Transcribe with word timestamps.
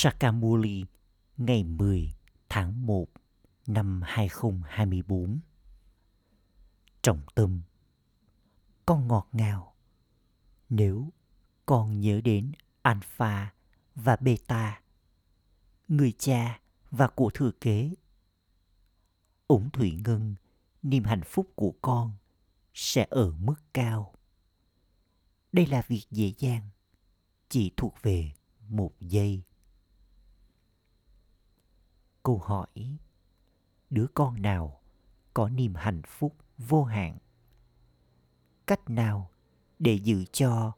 Sakamuli 0.00 0.84
ngày 1.36 1.64
10 1.64 2.12
tháng 2.48 2.86
1 2.86 3.06
năm 3.66 4.00
2024. 4.04 5.40
Trọng 7.02 7.20
tâm 7.34 7.60
Con 8.86 9.08
ngọt 9.08 9.28
ngào 9.32 9.74
Nếu 10.68 11.12
con 11.66 12.00
nhớ 12.00 12.20
đến 12.24 12.52
Alpha 12.82 13.54
và 13.94 14.16
Beta, 14.16 14.80
người 15.88 16.12
cha 16.18 16.60
và 16.90 17.08
của 17.08 17.30
thừa 17.34 17.50
kế, 17.60 17.94
ủng 19.48 19.70
thủy 19.70 20.00
ngân, 20.04 20.34
niềm 20.82 21.04
hạnh 21.04 21.24
phúc 21.24 21.52
của 21.54 21.74
con 21.82 22.12
sẽ 22.74 23.06
ở 23.10 23.30
mức 23.30 23.56
cao. 23.74 24.14
Đây 25.52 25.66
là 25.66 25.82
việc 25.88 26.04
dễ 26.10 26.32
dàng, 26.38 26.68
chỉ 27.48 27.72
thuộc 27.76 27.94
về 28.02 28.32
một 28.68 28.92
giây 29.00 29.42
câu 32.22 32.38
hỏi, 32.38 32.98
đứa 33.90 34.06
con 34.14 34.42
nào 34.42 34.80
có 35.34 35.48
niềm 35.48 35.74
hạnh 35.74 36.02
phúc 36.06 36.36
vô 36.58 36.84
hạn? 36.84 37.18
Cách 38.66 38.90
nào 38.90 39.30
để 39.78 39.94
giữ 39.94 40.24
cho 40.32 40.72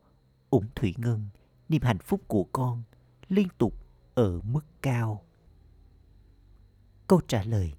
ủng 0.51 0.69
thủy 0.75 0.95
ngân 0.97 1.29
niềm 1.69 1.83
hạnh 1.83 1.99
phúc 1.99 2.23
của 2.29 2.45
con 2.53 2.83
liên 3.29 3.49
tục 3.59 3.75
ở 4.15 4.41
mức 4.41 4.67
cao? 4.83 5.25
Câu 7.07 7.21
trả 7.29 7.43
lời, 7.43 7.75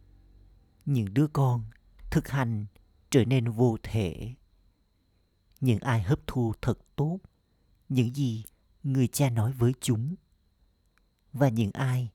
những 0.86 1.14
đứa 1.14 1.28
con 1.28 1.64
thực 2.12 2.28
hành 2.28 2.66
trở 3.10 3.26
nên 3.26 3.52
vô 3.52 3.78
thể. 3.84 4.34
Những 5.62 5.80
ai 5.80 6.02
hấp 6.02 6.20
thu 6.28 6.54
thật 6.62 6.80
tốt 6.96 7.20
những 7.90 8.16
gì 8.16 8.46
người 8.84 9.08
cha 9.08 9.30
nói 9.30 9.52
với 9.52 9.74
chúng 9.82 10.16
và 11.34 11.50
những 11.50 11.72
ai 11.74 12.12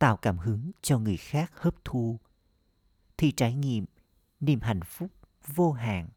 tạo 0.00 0.16
cảm 0.16 0.38
hứng 0.38 0.70
cho 0.82 0.98
người 0.98 1.16
khác 1.16 1.52
hấp 1.54 1.74
thu. 1.84 2.18
Thì 3.16 3.32
trải 3.32 3.54
nghiệm 3.54 3.84
niềm 4.40 4.60
hạnh 4.60 4.80
phúc 4.84 5.10
vô 5.46 5.72
hạn. 5.72 6.08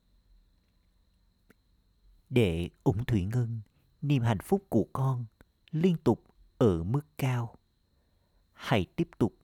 Để 2.29 2.69
ủng 2.83 3.05
thủy 3.05 3.25
ngân, 3.25 3.61
niềm 4.01 4.23
hạnh 4.23 4.39
phúc 4.43 4.65
của 4.69 4.87
con 4.93 5.25
liên 5.71 5.97
tục 5.97 6.23
ở 6.57 6.83
mức 6.83 7.01
cao. 7.17 7.55
Hãy 8.53 8.85
tiếp 8.95 9.09
tục 9.17 9.35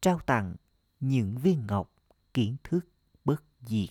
trao 0.00 0.18
tặng 0.18 0.56
những 1.00 1.38
viên 1.38 1.66
ngọc 1.66 1.92
kiến 2.34 2.56
thức 2.64 2.88
bất 3.24 3.44
diệt. 3.60 3.90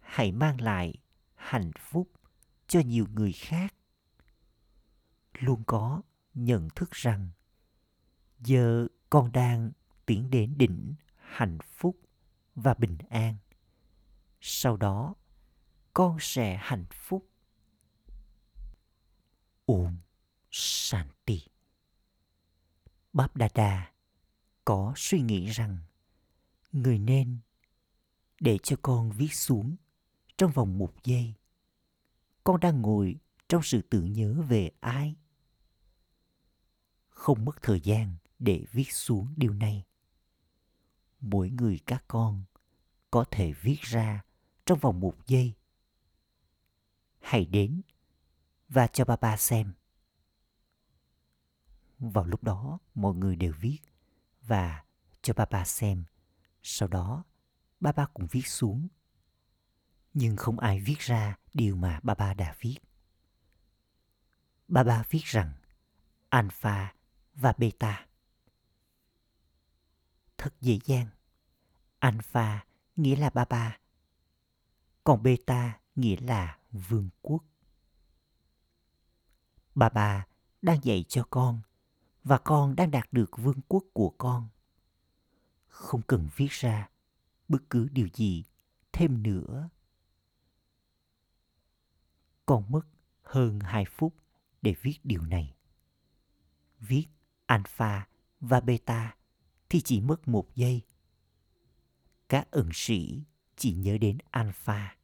Hãy 0.00 0.32
mang 0.32 0.60
lại 0.60 0.94
hạnh 1.34 1.70
phúc 1.78 2.10
cho 2.66 2.80
nhiều 2.80 3.06
người 3.14 3.32
khác. 3.32 3.74
Luôn 5.38 5.62
có 5.66 6.02
nhận 6.34 6.68
thức 6.74 6.90
rằng 6.90 7.30
giờ 8.44 8.86
con 9.10 9.32
đang 9.32 9.72
tiến 10.06 10.30
đến 10.30 10.54
đỉnh 10.56 10.94
hạnh 11.16 11.58
phúc 11.72 11.96
và 12.54 12.74
bình 12.74 12.98
an. 13.08 13.36
Sau 14.40 14.76
đó, 14.76 15.14
con 15.94 16.16
sẽ 16.20 16.56
hạnh 16.62 16.84
phúc. 16.92 17.28
Ôm 19.64 19.96
shanti. 20.50 21.42
Báp 23.12 23.36
đà 23.36 23.48
đà 23.54 23.92
có 24.64 24.92
suy 24.96 25.20
nghĩ 25.20 25.46
rằng 25.46 25.78
người 26.72 26.98
nên 26.98 27.38
để 28.40 28.58
cho 28.62 28.76
con 28.82 29.10
viết 29.10 29.34
xuống 29.34 29.76
trong 30.36 30.52
vòng 30.52 30.78
một 30.78 30.94
giây. 31.04 31.34
Con 32.44 32.60
đang 32.60 32.82
ngồi 32.82 33.16
trong 33.48 33.62
sự 33.62 33.82
tưởng 33.90 34.12
nhớ 34.12 34.42
về 34.48 34.70
ai. 34.80 35.16
Không 37.08 37.44
mất 37.44 37.62
thời 37.62 37.80
gian 37.80 38.16
để 38.42 38.64
viết 38.72 38.92
xuống 38.92 39.34
điều 39.36 39.52
này. 39.52 39.84
Mỗi 41.20 41.50
người 41.50 41.80
các 41.86 42.04
con 42.08 42.44
có 43.10 43.24
thể 43.30 43.52
viết 43.52 43.80
ra 43.80 44.22
trong 44.66 44.78
vòng 44.78 45.00
một 45.00 45.14
giây. 45.26 45.54
Hãy 47.20 47.44
đến 47.44 47.82
và 48.68 48.86
cho 48.86 49.04
ba 49.04 49.16
ba 49.16 49.36
xem. 49.36 49.72
Vào 51.98 52.24
lúc 52.24 52.42
đó, 52.42 52.78
mọi 52.94 53.14
người 53.14 53.36
đều 53.36 53.52
viết 53.60 53.78
và 54.42 54.84
cho 55.22 55.34
ba 55.34 55.44
ba 55.44 55.64
xem. 55.64 56.04
Sau 56.62 56.88
đó, 56.88 57.24
ba 57.80 57.92
ba 57.92 58.06
cũng 58.06 58.26
viết 58.30 58.46
xuống. 58.46 58.88
Nhưng 60.14 60.36
không 60.36 60.58
ai 60.58 60.80
viết 60.80 60.98
ra 60.98 61.38
điều 61.54 61.76
mà 61.76 62.00
ba 62.02 62.14
ba 62.14 62.34
đã 62.34 62.54
viết. 62.60 62.78
Ba 64.68 64.84
ba 64.84 65.04
viết 65.10 65.24
rằng 65.24 65.52
alpha 66.28 66.94
và 67.34 67.52
beta 67.58 68.06
thật 70.42 70.54
dễ 70.60 70.78
dàng. 70.84 71.06
Alpha 71.98 72.64
nghĩa 72.96 73.16
là 73.16 73.30
ba 73.30 73.44
ba, 73.44 73.78
còn 75.04 75.22
beta 75.22 75.80
nghĩa 75.96 76.16
là 76.20 76.58
vương 76.72 77.08
quốc. 77.20 77.44
Ba 79.74 79.88
ba 79.88 80.26
đang 80.62 80.84
dạy 80.84 81.04
cho 81.08 81.26
con 81.30 81.60
và 82.24 82.38
con 82.38 82.76
đang 82.76 82.90
đạt 82.90 83.12
được 83.12 83.30
vương 83.36 83.60
quốc 83.68 83.84
của 83.92 84.10
con. 84.18 84.48
Không 85.68 86.02
cần 86.02 86.28
viết 86.36 86.50
ra 86.50 86.90
bất 87.48 87.70
cứ 87.70 87.88
điều 87.92 88.08
gì 88.14 88.44
thêm 88.92 89.22
nữa. 89.22 89.68
Con 92.46 92.64
mất 92.68 92.82
hơn 93.22 93.60
2 93.60 93.84
phút 93.84 94.14
để 94.62 94.74
viết 94.82 94.98
điều 95.04 95.22
này. 95.22 95.54
Viết 96.78 97.06
alpha 97.46 98.08
và 98.40 98.60
beta 98.60 99.16
thì 99.72 99.80
chỉ 99.80 100.00
mất 100.00 100.28
một 100.28 100.54
giây. 100.54 100.82
Các 102.28 102.50
ẩn 102.50 102.68
sĩ 102.72 103.22
chỉ 103.56 103.74
nhớ 103.74 103.98
đến 103.98 104.18
alpha. 104.30 104.96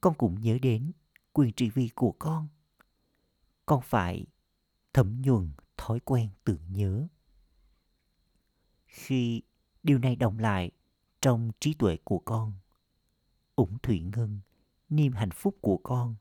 Con 0.00 0.14
cũng 0.14 0.40
nhớ 0.40 0.58
đến 0.62 0.92
quyền 1.32 1.52
trị 1.52 1.70
vi 1.70 1.88
của 1.88 2.12
con. 2.18 2.48
Con 3.66 3.82
phải 3.82 4.26
thấm 4.92 5.22
nhuần 5.22 5.50
thói 5.76 6.00
quen 6.00 6.28
tưởng 6.44 6.72
nhớ. 6.72 7.06
Khi 8.86 9.42
điều 9.82 9.98
này 9.98 10.16
đồng 10.16 10.38
lại 10.38 10.70
trong 11.20 11.50
trí 11.60 11.74
tuệ 11.74 11.96
của 12.04 12.18
con, 12.18 12.52
ủng 13.56 13.78
thủy 13.82 14.00
ngân, 14.00 14.40
niềm 14.88 15.12
hạnh 15.12 15.30
phúc 15.30 15.56
của 15.60 15.80
con 15.82 16.14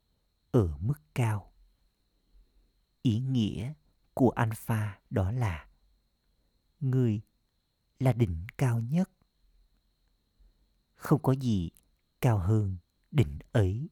ở 0.52 0.78
mức 0.78 1.02
cao. 1.14 1.52
Ý 3.02 3.20
nghĩa 3.20 3.74
của 4.14 4.30
alpha 4.30 5.00
đó 5.09 5.31
là 5.31 5.68
người 6.91 7.22
là 8.00 8.13
đỉnh 8.13 8.47
cao 8.57 8.79
nhất. 8.79 9.09
Không 10.96 11.22
có 11.22 11.31
gì 11.31 11.69
cao 12.22 12.38
hơn 12.38 12.78
đỉnh 13.12 13.40
ấy. 13.51 13.90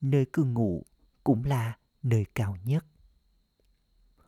Nơi 0.00 0.26
cư 0.32 0.44
ngụ 0.44 0.86
cũng 1.24 1.44
là 1.44 1.78
nơi 2.02 2.26
cao 2.34 2.56
nhất. 2.64 2.86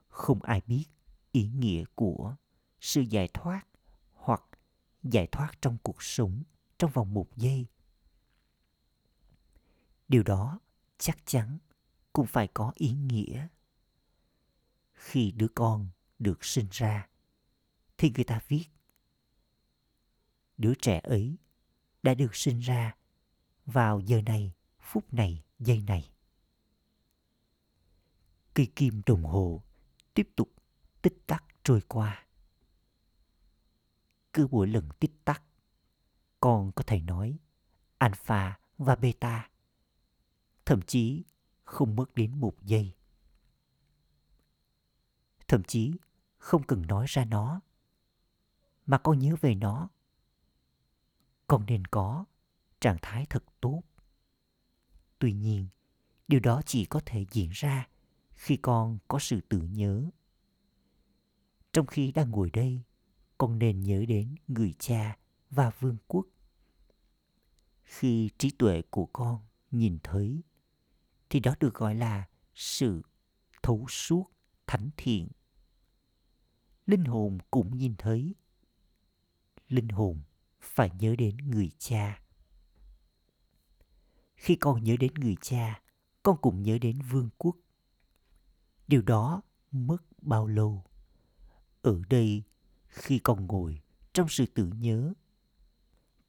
Không 0.08 0.42
ai 0.42 0.62
biết 0.66 0.84
ý 1.32 1.48
nghĩa 1.48 1.84
của 1.94 2.36
sự 2.80 3.00
giải 3.00 3.28
thoát 3.34 3.66
hoặc 4.12 4.42
giải 5.02 5.26
thoát 5.32 5.52
trong 5.60 5.78
cuộc 5.82 6.02
sống 6.02 6.42
trong 6.78 6.90
vòng 6.90 7.14
một 7.14 7.36
giây. 7.36 7.66
Điều 10.08 10.22
đó 10.22 10.60
chắc 10.98 11.18
chắn 11.26 11.58
cũng 12.12 12.26
phải 12.26 12.48
có 12.54 12.72
ý 12.74 12.92
nghĩa. 12.92 13.48
Khi 14.92 15.30
đứa 15.30 15.48
con 15.54 15.88
được 16.18 16.44
sinh 16.44 16.66
ra 16.70 17.08
thì 18.02 18.12
người 18.14 18.24
ta 18.24 18.40
viết. 18.48 18.64
Đứa 20.56 20.74
trẻ 20.74 21.00
ấy 21.02 21.36
đã 22.02 22.14
được 22.14 22.36
sinh 22.36 22.60
ra 22.60 22.96
vào 23.66 24.00
giờ 24.00 24.22
này, 24.22 24.52
phút 24.80 25.12
này, 25.12 25.44
giây 25.58 25.82
này. 25.82 26.10
Cây 28.54 28.72
kim 28.76 29.02
đồng 29.06 29.24
hồ 29.24 29.62
tiếp 30.14 30.28
tục 30.36 30.52
tích 31.02 31.26
tắc 31.26 31.44
trôi 31.62 31.80
qua. 31.88 32.26
Cứ 34.32 34.46
mỗi 34.50 34.66
lần 34.66 34.88
tích 35.00 35.24
tắc 35.24 35.42
con 36.40 36.72
có 36.72 36.82
thể 36.86 37.00
nói 37.00 37.38
alpha 37.98 38.58
và 38.78 38.96
beta, 38.96 39.50
thậm 40.64 40.82
chí 40.82 41.24
không 41.64 41.96
mất 41.96 42.14
đến 42.14 42.40
một 42.40 42.62
giây. 42.62 42.94
Thậm 45.48 45.62
chí 45.64 45.92
không 46.38 46.62
cần 46.62 46.82
nói 46.86 47.06
ra 47.08 47.24
nó 47.24 47.60
mà 48.92 48.98
con 48.98 49.18
nhớ 49.18 49.36
về 49.40 49.54
nó. 49.54 49.88
Con 51.46 51.66
nên 51.66 51.84
có 51.84 52.24
trạng 52.80 52.96
thái 53.02 53.26
thật 53.30 53.44
tốt. 53.60 53.82
Tuy 55.18 55.32
nhiên, 55.32 55.68
điều 56.28 56.40
đó 56.40 56.62
chỉ 56.66 56.84
có 56.84 57.00
thể 57.06 57.24
diễn 57.30 57.50
ra 57.52 57.88
khi 58.34 58.56
con 58.56 58.98
có 59.08 59.18
sự 59.18 59.40
tự 59.48 59.58
nhớ. 59.58 60.10
Trong 61.72 61.86
khi 61.86 62.12
đang 62.12 62.30
ngồi 62.30 62.50
đây, 62.50 62.82
con 63.38 63.58
nên 63.58 63.80
nhớ 63.80 64.04
đến 64.08 64.34
người 64.48 64.74
cha 64.78 65.18
và 65.50 65.70
vương 65.70 65.96
quốc. 66.06 66.26
Khi 67.82 68.30
trí 68.38 68.50
tuệ 68.50 68.82
của 68.90 69.06
con 69.06 69.40
nhìn 69.70 69.98
thấy, 70.02 70.42
thì 71.30 71.40
đó 71.40 71.54
được 71.60 71.74
gọi 71.74 71.94
là 71.94 72.28
sự 72.54 73.02
thấu 73.62 73.86
suốt 73.88 74.30
thánh 74.66 74.90
thiện. 74.96 75.28
Linh 76.86 77.04
hồn 77.04 77.38
cũng 77.50 77.76
nhìn 77.76 77.94
thấy 77.98 78.34
linh 79.72 79.88
hồn 79.88 80.22
phải 80.60 80.90
nhớ 80.98 81.16
đến 81.18 81.36
người 81.36 81.70
cha. 81.78 82.22
Khi 84.34 84.56
con 84.56 84.84
nhớ 84.84 84.96
đến 85.00 85.14
người 85.14 85.36
cha, 85.42 85.82
con 86.22 86.36
cũng 86.40 86.62
nhớ 86.62 86.78
đến 86.78 87.00
vương 87.10 87.28
quốc. 87.38 87.56
Điều 88.88 89.02
đó 89.02 89.42
mất 89.70 89.96
bao 90.22 90.46
lâu? 90.46 90.84
Ở 91.82 92.02
đây, 92.08 92.42
khi 92.88 93.18
con 93.18 93.46
ngồi 93.46 93.80
trong 94.12 94.28
sự 94.28 94.46
tự 94.46 94.66
nhớ, 94.66 95.12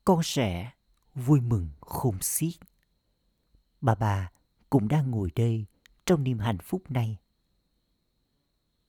con 0.06 0.24
sẽ 0.24 0.72
vui 1.16 1.42
mừng 1.42 1.70
khôn 1.82 2.22
xiết. 2.22 2.54
Bà 3.82 3.96
bà 3.96 4.32
cũng 4.70 4.88
đang 4.88 5.12
ngồi 5.12 5.32
đây 5.36 5.66
trong 6.06 6.24
niềm 6.24 6.40
hạnh 6.40 6.58
phúc 6.64 6.92
này. 6.92 7.20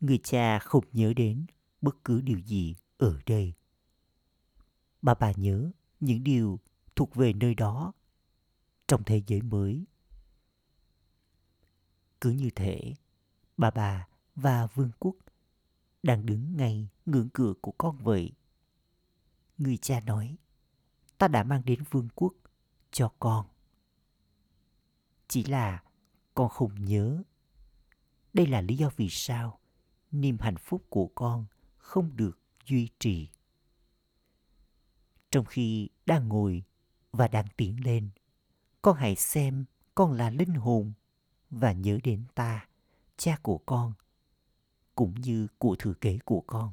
Người 0.00 0.18
cha 0.18 0.58
không 0.58 0.84
nhớ 0.92 1.12
đến 1.16 1.46
bất 1.80 2.04
cứ 2.04 2.20
điều 2.20 2.38
gì 2.38 2.76
ở 2.98 3.20
đây 3.26 3.54
bà 5.04 5.14
bà 5.14 5.32
nhớ 5.36 5.70
những 6.00 6.24
điều 6.24 6.60
thuộc 6.96 7.14
về 7.14 7.32
nơi 7.32 7.54
đó 7.54 7.92
trong 8.86 9.04
thế 9.04 9.22
giới 9.26 9.42
mới. 9.42 9.84
Cứ 12.20 12.30
như 12.30 12.50
thể 12.50 12.94
bà 13.56 13.70
bà 13.70 14.08
và 14.34 14.66
vương 14.66 14.90
quốc 14.98 15.16
đang 16.02 16.26
đứng 16.26 16.56
ngay 16.56 16.88
ngưỡng 17.06 17.28
cửa 17.32 17.54
của 17.60 17.72
con 17.78 17.98
vậy. 17.98 18.32
Người 19.58 19.76
cha 19.76 20.00
nói, 20.00 20.36
ta 21.18 21.28
đã 21.28 21.44
mang 21.44 21.62
đến 21.64 21.84
vương 21.90 22.08
quốc 22.14 22.34
cho 22.90 23.12
con. 23.18 23.46
Chỉ 25.28 25.44
là 25.44 25.82
con 26.34 26.48
không 26.48 26.84
nhớ. 26.84 27.22
Đây 28.32 28.46
là 28.46 28.60
lý 28.60 28.76
do 28.76 28.90
vì 28.96 29.08
sao 29.10 29.60
niềm 30.10 30.38
hạnh 30.40 30.56
phúc 30.56 30.84
của 30.88 31.10
con 31.14 31.46
không 31.76 32.16
được 32.16 32.38
duy 32.66 32.88
trì 32.98 33.28
trong 35.34 35.44
khi 35.44 35.88
đang 36.06 36.28
ngồi 36.28 36.62
và 37.12 37.28
đang 37.28 37.46
tiến 37.56 37.84
lên. 37.84 38.10
Con 38.82 38.96
hãy 38.96 39.16
xem 39.16 39.64
con 39.94 40.12
là 40.12 40.30
linh 40.30 40.54
hồn 40.54 40.92
và 41.50 41.72
nhớ 41.72 41.98
đến 42.04 42.24
ta, 42.34 42.68
cha 43.16 43.38
của 43.42 43.58
con, 43.58 43.92
cũng 44.94 45.14
như 45.14 45.46
của 45.58 45.76
thừa 45.78 45.94
kế 45.94 46.18
của 46.24 46.40
con. 46.46 46.72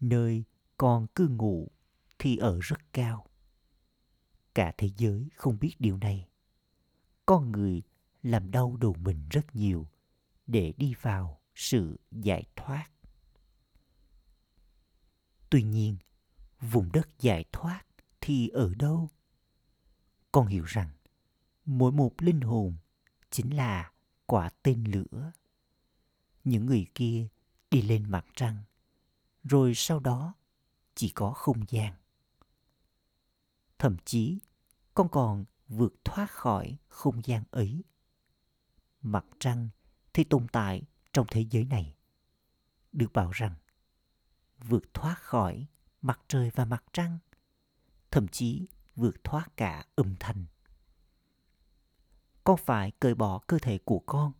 Nơi 0.00 0.44
con 0.76 1.06
cư 1.06 1.28
ngụ 1.28 1.68
thì 2.18 2.36
ở 2.36 2.58
rất 2.62 2.92
cao. 2.92 3.26
Cả 4.54 4.72
thế 4.78 4.90
giới 4.96 5.28
không 5.34 5.58
biết 5.60 5.74
điều 5.78 5.96
này. 5.96 6.28
Con 7.26 7.52
người 7.52 7.82
làm 8.22 8.50
đau 8.50 8.76
đầu 8.76 8.94
mình 9.00 9.28
rất 9.30 9.56
nhiều 9.56 9.86
để 10.46 10.72
đi 10.76 10.94
vào 11.02 11.40
sự 11.54 12.00
giải 12.10 12.44
thoát 12.56 12.86
tuy 15.50 15.62
nhiên, 15.62 15.96
vùng 16.60 16.92
đất 16.92 17.08
giải 17.18 17.44
thoát 17.52 17.82
thì 18.20 18.48
ở 18.48 18.74
đâu? 18.74 19.08
Con 20.32 20.46
hiểu 20.46 20.64
rằng, 20.64 20.88
mỗi 21.64 21.92
một 21.92 22.12
linh 22.18 22.40
hồn 22.40 22.76
chính 23.30 23.56
là 23.56 23.92
quả 24.26 24.50
tên 24.62 24.84
lửa. 24.84 25.32
Những 26.44 26.66
người 26.66 26.86
kia 26.94 27.28
đi 27.70 27.82
lên 27.82 28.10
mặt 28.10 28.26
trăng, 28.34 28.56
rồi 29.44 29.72
sau 29.74 30.00
đó 30.00 30.34
chỉ 30.94 31.08
có 31.08 31.32
không 31.32 31.64
gian. 31.68 31.94
Thậm 33.78 33.96
chí, 34.04 34.38
con 34.94 35.08
còn 35.08 35.44
vượt 35.68 35.94
thoát 36.04 36.30
khỏi 36.30 36.78
không 36.88 37.20
gian 37.24 37.44
ấy. 37.50 37.84
Mặt 39.02 39.24
trăng 39.38 39.68
thì 40.12 40.24
tồn 40.24 40.46
tại 40.52 40.82
trong 41.12 41.26
thế 41.30 41.46
giới 41.50 41.64
này. 41.64 41.94
Được 42.92 43.12
bảo 43.12 43.30
rằng 43.30 43.54
vượt 44.68 44.94
thoát 44.94 45.14
khỏi 45.18 45.66
mặt 46.02 46.20
trời 46.28 46.50
và 46.54 46.64
mặt 46.64 46.84
trăng, 46.92 47.18
thậm 48.10 48.28
chí 48.28 48.68
vượt 48.96 49.24
thoát 49.24 49.56
cả 49.56 49.84
âm 49.94 50.14
thanh. 50.20 50.44
Con 52.44 52.56
phải 52.64 52.92
cởi 53.00 53.14
bỏ 53.14 53.38
cơ 53.38 53.58
thể 53.62 53.78
của 53.78 53.98
con. 54.06 54.32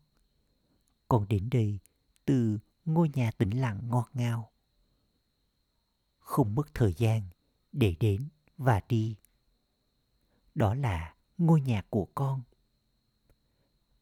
Con 1.08 1.28
đến 1.28 1.48
đây 1.50 1.80
từ 2.24 2.58
ngôi 2.84 3.10
nhà 3.14 3.30
tĩnh 3.30 3.60
lặng 3.60 3.80
ngọt 3.88 4.10
ngào. 4.12 4.52
Không 6.18 6.54
mất 6.54 6.74
thời 6.74 6.94
gian 6.94 7.22
để 7.72 7.96
đến 8.00 8.28
và 8.56 8.80
đi. 8.88 9.16
Đó 10.54 10.74
là 10.74 11.14
ngôi 11.38 11.60
nhà 11.60 11.82
của 11.90 12.08
con. 12.14 12.42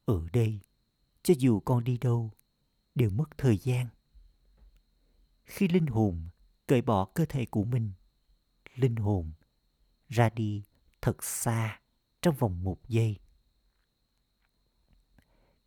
Ở 0.05 0.27
đây, 0.33 0.59
cho 1.23 1.33
dù 1.37 1.59
con 1.59 1.83
đi 1.83 1.97
đâu, 1.97 2.31
đều 2.95 3.09
mất 3.09 3.37
thời 3.37 3.57
gian 3.57 3.87
khi 5.49 5.67
linh 5.67 5.87
hồn 5.87 6.29
cởi 6.67 6.81
bỏ 6.81 7.05
cơ 7.05 7.25
thể 7.25 7.45
của 7.45 7.63
mình. 7.63 7.91
Linh 8.75 8.95
hồn 8.95 9.31
ra 10.09 10.29
đi 10.29 10.63
thật 11.01 11.23
xa 11.23 11.79
trong 12.21 12.35
vòng 12.35 12.63
một 12.63 12.87
giây. 12.87 13.19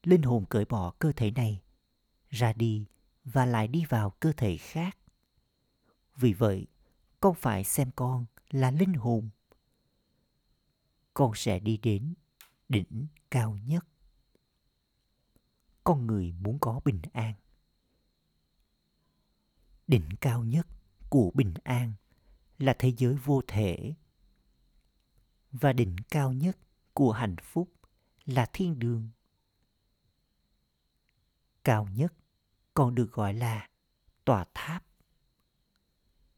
Linh 0.02 0.22
hồn 0.22 0.44
cởi 0.50 0.64
bỏ 0.64 0.90
cơ 0.98 1.12
thể 1.12 1.30
này, 1.30 1.62
ra 2.28 2.52
đi 2.52 2.86
và 3.24 3.46
lại 3.46 3.68
đi 3.68 3.84
vào 3.88 4.10
cơ 4.10 4.32
thể 4.36 4.56
khác. 4.56 4.98
Vì 6.16 6.32
vậy, 6.32 6.66
con 7.20 7.34
phải 7.34 7.64
xem 7.64 7.90
con 7.96 8.26
là 8.50 8.70
linh 8.70 8.94
hồn. 8.94 9.30
Con 11.14 11.32
sẽ 11.34 11.58
đi 11.58 11.76
đến 11.76 12.14
đỉnh 12.68 13.06
cao 13.30 13.58
nhất. 13.64 13.86
Con 15.84 16.06
người 16.06 16.32
muốn 16.32 16.58
có 16.58 16.80
bình 16.84 17.02
an 17.12 17.34
đỉnh 19.88 20.08
cao 20.20 20.44
nhất 20.44 20.66
của 21.08 21.30
bình 21.34 21.54
an 21.64 21.92
là 22.58 22.76
thế 22.78 22.92
giới 22.96 23.14
vô 23.14 23.42
thể. 23.46 23.94
Và 25.52 25.72
đỉnh 25.72 25.96
cao 26.10 26.32
nhất 26.32 26.58
của 26.92 27.12
hạnh 27.12 27.36
phúc 27.42 27.72
là 28.24 28.46
thiên 28.52 28.78
đường. 28.78 29.10
Cao 31.64 31.88
nhất 31.94 32.14
còn 32.74 32.94
được 32.94 33.12
gọi 33.12 33.34
là 33.34 33.68
tòa 34.24 34.44
tháp. 34.54 34.84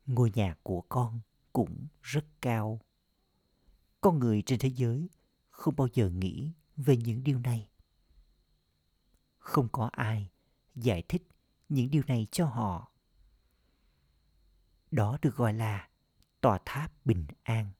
Ngôi 0.06 0.30
nhà 0.34 0.56
của 0.62 0.80
con 0.88 1.20
cũng 1.52 1.86
rất 2.02 2.24
cao. 2.40 2.80
Con 4.00 4.18
người 4.18 4.42
trên 4.46 4.58
thế 4.58 4.68
giới 4.68 5.08
không 5.50 5.76
bao 5.76 5.88
giờ 5.92 6.10
nghĩ 6.10 6.52
về 6.76 6.96
những 6.96 7.24
điều 7.24 7.38
này. 7.38 7.68
Không 9.38 9.68
có 9.72 9.90
ai 9.92 10.30
giải 10.74 11.02
thích 11.08 11.28
những 11.68 11.90
điều 11.90 12.02
này 12.06 12.26
cho 12.30 12.46
họ 12.46 12.93
đó 14.94 15.18
được 15.22 15.36
gọi 15.36 15.54
là 15.54 15.88
tòa 16.40 16.58
tháp 16.64 16.92
bình 17.04 17.26
an. 17.42 17.70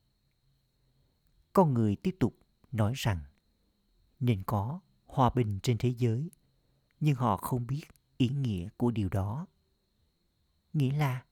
Con 1.52 1.74
người 1.74 1.96
tiếp 1.96 2.16
tục 2.20 2.38
nói 2.72 2.92
rằng, 2.96 3.18
nên 4.20 4.42
có 4.46 4.80
hòa 5.06 5.30
bình 5.34 5.60
trên 5.62 5.78
thế 5.78 5.88
giới, 5.88 6.30
nhưng 7.00 7.16
họ 7.16 7.36
không 7.36 7.66
biết 7.66 7.84
ý 8.16 8.28
nghĩa 8.28 8.68
của 8.76 8.90
điều 8.90 9.08
đó. 9.08 9.46
Nghĩa 10.72 10.92
là, 10.92 11.24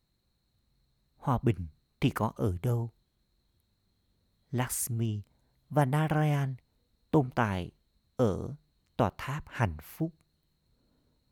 hòa 1.17 1.39
bình 1.43 1.67
thì 2.01 2.11
có 2.11 2.33
ở 2.37 2.59
đâu? 2.63 2.91
Lakshmi 4.51 5.23
và 5.71 5.85
narayan 5.85 6.55
tồn 7.11 7.31
tại 7.31 7.71
ở 8.17 8.55
tòa 8.97 9.11
tháp 9.19 9.45
hạnh 9.47 9.77
phúc. 9.83 10.15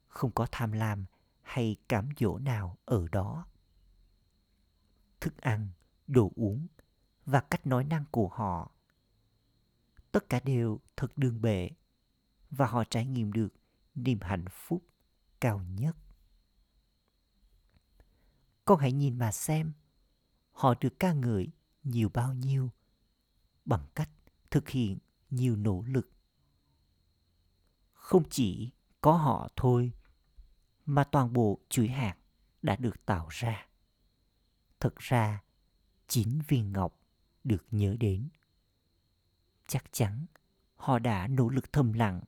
Không 0.09 0.31
có 0.31 0.47
tham 0.53 0.73
lam 0.73 1.05
hay 1.43 1.77
cám 1.89 2.09
dỗ 2.19 2.39
nào 2.39 2.79
ở 2.85 3.09
đó 3.13 3.47
thức 5.21 5.37
ăn, 5.41 5.69
đồ 6.07 6.33
uống 6.37 6.67
và 7.27 7.41
cách 7.41 7.67
nói 7.67 7.85
năng 7.85 8.05
của 8.11 8.29
họ. 8.29 8.71
Tất 10.13 10.29
cả 10.29 10.41
đều 10.41 10.81
thật 10.97 11.13
đường 11.17 11.41
bệ 11.41 11.71
và 12.51 12.67
họ 12.67 12.85
trải 12.85 13.07
nghiệm 13.07 13.33
được 13.33 13.49
niềm 13.95 14.19
hạnh 14.21 14.45
phúc 14.51 14.85
cao 15.41 15.63
nhất. 15.69 15.97
Con 18.65 18.79
hãy 18.79 18.93
nhìn 18.93 19.19
mà 19.19 19.33
xem 19.33 19.73
họ 20.53 20.75
được 20.81 20.99
ca 20.99 21.13
ngợi 21.13 21.49
nhiều 21.83 22.09
bao 22.15 22.35
nhiêu 22.35 22.71
bằng 23.65 23.87
cách 23.95 24.11
thực 24.51 24.69
hiện 24.69 24.99
nhiều 25.31 25.57
nỗ 25.57 25.85
lực. 25.87 26.11
Không 27.93 28.23
chỉ 28.31 28.71
có 29.01 29.13
họ 29.13 29.49
thôi 29.57 29.93
mà 30.87 31.05
toàn 31.05 31.33
bộ 31.33 31.61
chuỗi 31.69 31.89
hạt 31.89 32.17
đã 32.63 32.77
được 32.77 33.07
tạo 33.07 33.27
ra 33.31 33.70
thật 34.81 34.97
ra 34.97 35.43
chín 36.09 36.39
viên 36.49 36.73
ngọc 36.73 37.01
được 37.45 37.65
nhớ 37.71 37.97
đến. 38.01 38.29
Chắc 39.69 39.85
chắn 39.93 40.27
họ 40.75 40.99
đã 40.99 41.27
nỗ 41.27 41.49
lực 41.49 41.73
thầm 41.73 41.93
lặng. 41.93 42.21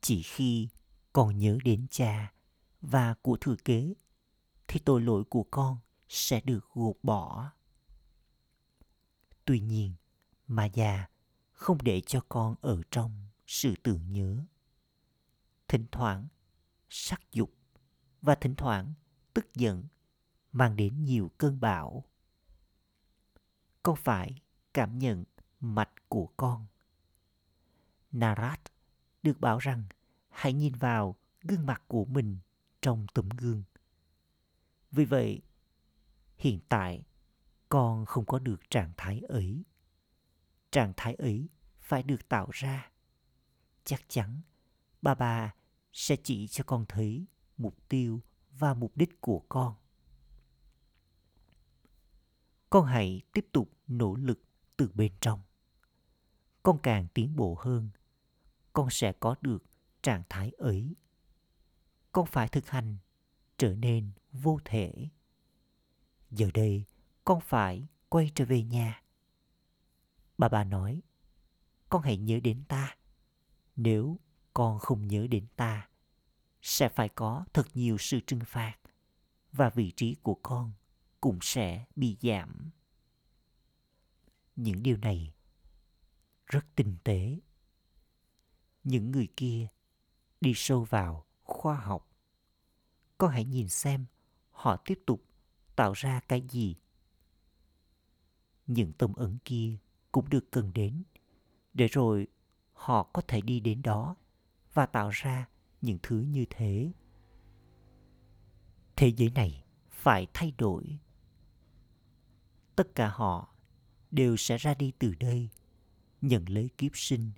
Chỉ 0.00 0.22
khi 0.22 0.68
còn 1.12 1.38
nhớ 1.38 1.58
đến 1.64 1.86
cha 1.90 2.32
và 2.80 3.14
của 3.14 3.36
thừa 3.36 3.56
kế, 3.64 3.94
thì 4.68 4.80
tội 4.84 5.00
lỗi 5.00 5.24
của 5.24 5.46
con 5.50 5.78
sẽ 6.08 6.40
được 6.40 6.68
gột 6.72 6.96
bỏ. 7.02 7.52
Tuy 9.44 9.60
nhiên 9.60 9.94
mà 10.46 10.64
già 10.64 11.06
không 11.52 11.78
để 11.82 12.00
cho 12.00 12.20
con 12.28 12.54
ở 12.60 12.82
trong 12.90 13.26
sự 13.46 13.74
tưởng 13.82 14.12
nhớ. 14.12 14.44
Thỉnh 15.68 15.86
thoảng 15.92 16.28
sắc 16.90 17.32
dục 17.32 17.54
và 18.22 18.34
thỉnh 18.34 18.54
thoảng 18.54 18.94
tức 19.34 19.54
giận 19.54 19.84
mang 20.52 20.76
đến 20.76 21.04
nhiều 21.04 21.30
cơn 21.38 21.60
bão. 21.60 22.04
Con 23.82 23.96
phải 23.96 24.42
cảm 24.74 24.98
nhận 24.98 25.24
mạch 25.60 26.08
của 26.08 26.28
con. 26.36 26.66
Narat 28.12 28.60
được 29.22 29.40
bảo 29.40 29.58
rằng 29.58 29.84
hãy 30.28 30.52
nhìn 30.52 30.74
vào 30.74 31.16
gương 31.42 31.66
mặt 31.66 31.82
của 31.86 32.04
mình 32.04 32.38
trong 32.82 33.06
tấm 33.14 33.28
gương. 33.28 33.62
Vì 34.90 35.04
vậy, 35.04 35.42
hiện 36.36 36.60
tại 36.68 37.04
con 37.68 38.06
không 38.06 38.26
có 38.26 38.38
được 38.38 38.70
trạng 38.70 38.92
thái 38.96 39.20
ấy. 39.20 39.64
Trạng 40.70 40.92
thái 40.96 41.14
ấy 41.14 41.48
phải 41.78 42.02
được 42.02 42.28
tạo 42.28 42.48
ra. 42.50 42.90
Chắc 43.84 44.02
chắn 44.08 44.40
bà 45.02 45.14
bà 45.14 45.54
sẽ 45.92 46.16
chỉ 46.24 46.48
cho 46.48 46.64
con 46.66 46.84
thấy 46.88 47.26
mục 47.56 47.88
tiêu 47.88 48.20
và 48.58 48.74
mục 48.74 48.96
đích 48.96 49.20
của 49.20 49.42
con. 49.48 49.74
Con 52.72 52.86
hãy 52.86 53.22
tiếp 53.32 53.46
tục 53.52 53.70
nỗ 53.86 54.14
lực 54.14 54.42
từ 54.76 54.90
bên 54.94 55.12
trong. 55.20 55.40
Con 56.62 56.78
càng 56.82 57.06
tiến 57.14 57.36
bộ 57.36 57.56
hơn, 57.60 57.90
con 58.72 58.90
sẽ 58.90 59.12
có 59.12 59.36
được 59.40 59.64
trạng 60.02 60.22
thái 60.28 60.50
ấy. 60.50 60.96
Con 62.12 62.26
phải 62.26 62.48
thực 62.48 62.68
hành 62.68 62.96
trở 63.58 63.74
nên 63.74 64.10
vô 64.32 64.58
thể. 64.64 65.08
Giờ 66.30 66.50
đây, 66.54 66.84
con 67.24 67.40
phải 67.40 67.86
quay 68.08 68.30
trở 68.34 68.44
về 68.44 68.62
nhà. 68.62 69.02
Bà 70.38 70.48
bà 70.48 70.64
nói, 70.64 71.02
con 71.88 72.02
hãy 72.02 72.16
nhớ 72.16 72.40
đến 72.40 72.64
ta. 72.68 72.96
Nếu 73.76 74.18
con 74.54 74.78
không 74.78 75.08
nhớ 75.08 75.26
đến 75.26 75.46
ta, 75.56 75.88
sẽ 76.62 76.88
phải 76.88 77.08
có 77.08 77.44
thật 77.52 77.66
nhiều 77.74 77.98
sự 77.98 78.20
trừng 78.26 78.44
phạt 78.46 78.76
và 79.52 79.70
vị 79.70 79.92
trí 79.96 80.14
của 80.22 80.34
con 80.34 80.72
cũng 81.22 81.38
sẽ 81.42 81.84
bị 81.96 82.16
giảm. 82.22 82.70
Những 84.56 84.82
điều 84.82 84.96
này 84.96 85.34
rất 86.46 86.66
tinh 86.76 86.96
tế. 87.04 87.40
Những 88.84 89.10
người 89.10 89.28
kia 89.36 89.66
đi 90.40 90.52
sâu 90.56 90.84
vào 90.84 91.26
khoa 91.44 91.76
học. 91.76 92.08
có 93.18 93.28
hãy 93.28 93.44
nhìn 93.44 93.68
xem 93.68 94.04
họ 94.50 94.76
tiếp 94.76 95.00
tục 95.06 95.24
tạo 95.76 95.92
ra 95.92 96.20
cái 96.28 96.42
gì. 96.50 96.76
Những 98.66 98.92
tâm 98.92 99.12
ấn 99.14 99.38
kia 99.44 99.76
cũng 100.12 100.28
được 100.28 100.50
cần 100.50 100.72
đến 100.74 101.02
để 101.74 101.86
rồi 101.86 102.26
họ 102.72 103.02
có 103.02 103.22
thể 103.28 103.40
đi 103.40 103.60
đến 103.60 103.82
đó 103.82 104.16
và 104.74 104.86
tạo 104.86 105.10
ra 105.12 105.48
những 105.80 105.98
thứ 106.02 106.20
như 106.20 106.44
thế. 106.50 106.92
Thế 108.96 109.08
giới 109.08 109.30
này 109.30 109.64
phải 109.90 110.26
thay 110.34 110.52
đổi. 110.58 110.98
Tất 112.82 112.94
cả 112.94 113.08
họ 113.08 113.48
đều 114.10 114.36
sẽ 114.36 114.56
ra 114.56 114.74
đi 114.74 114.92
từ 114.98 115.14
đây, 115.20 115.48
nhận 116.20 116.48
lấy 116.48 116.70
kiếp 116.78 116.90
sinh 116.94 117.30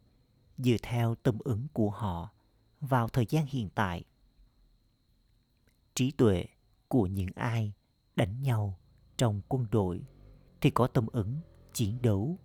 dựa 0.58 0.76
theo 0.82 1.14
tâm 1.14 1.38
ứng 1.38 1.66
của 1.72 1.90
họ 1.90 2.32
vào 2.80 3.08
thời 3.08 3.26
gian 3.26 3.46
hiện 3.46 3.68
tại. 3.74 4.04
Trí 5.94 6.10
tuệ 6.10 6.44
của 6.88 7.06
những 7.06 7.28
ai 7.34 7.72
đánh 8.16 8.42
nhau 8.42 8.78
trong 9.16 9.40
quân 9.48 9.66
đội 9.70 10.02
thì 10.60 10.70
có 10.70 10.86
tâm 10.86 11.06
ứng 11.06 11.40
chiến 11.72 12.02
đấu. 12.02 12.38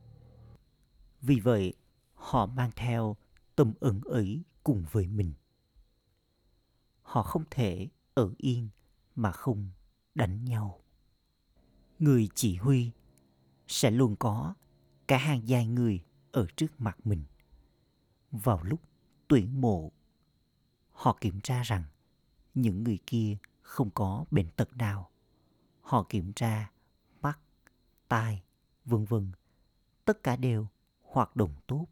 Vì 1.21 1.39
vậy, 1.39 1.73
họ 2.13 2.45
mang 2.45 2.71
theo 2.75 3.17
tâm 3.55 3.73
ứng 3.79 4.01
ấy 4.01 4.43
cùng 4.63 4.85
với 4.91 5.07
mình. 5.07 5.33
Họ 7.01 7.23
không 7.23 7.43
thể 7.51 7.87
ở 8.13 8.33
yên 8.37 8.69
mà 9.15 9.31
không 9.31 9.69
đánh 10.15 10.45
nhau. 10.45 10.81
Người 11.99 12.29
chỉ 12.35 12.55
huy 12.55 12.91
sẽ 13.67 13.91
luôn 13.91 14.15
có 14.15 14.53
cả 15.07 15.17
hàng 15.17 15.47
dài 15.47 15.67
người 15.67 16.03
ở 16.31 16.47
trước 16.55 16.81
mặt 16.81 16.97
mình. 17.03 17.23
Vào 18.31 18.63
lúc 18.63 18.79
tuyển 19.27 19.61
mộ, 19.61 19.91
họ 20.91 21.17
kiểm 21.21 21.41
tra 21.41 21.63
rằng 21.63 21.83
những 22.53 22.83
người 22.83 22.99
kia 23.07 23.37
không 23.61 23.89
có 23.89 24.25
bệnh 24.31 24.49
tật 24.49 24.77
nào. 24.77 25.09
Họ 25.81 26.05
kiểm 26.09 26.33
tra 26.33 26.71
mắt, 27.21 27.39
tai, 28.07 28.43
vân 28.85 29.05
vân. 29.05 29.31
Tất 30.05 30.23
cả 30.23 30.35
đều 30.35 30.67
hoạt 31.01 31.35
động 31.35 31.53
tốt. 31.67 31.87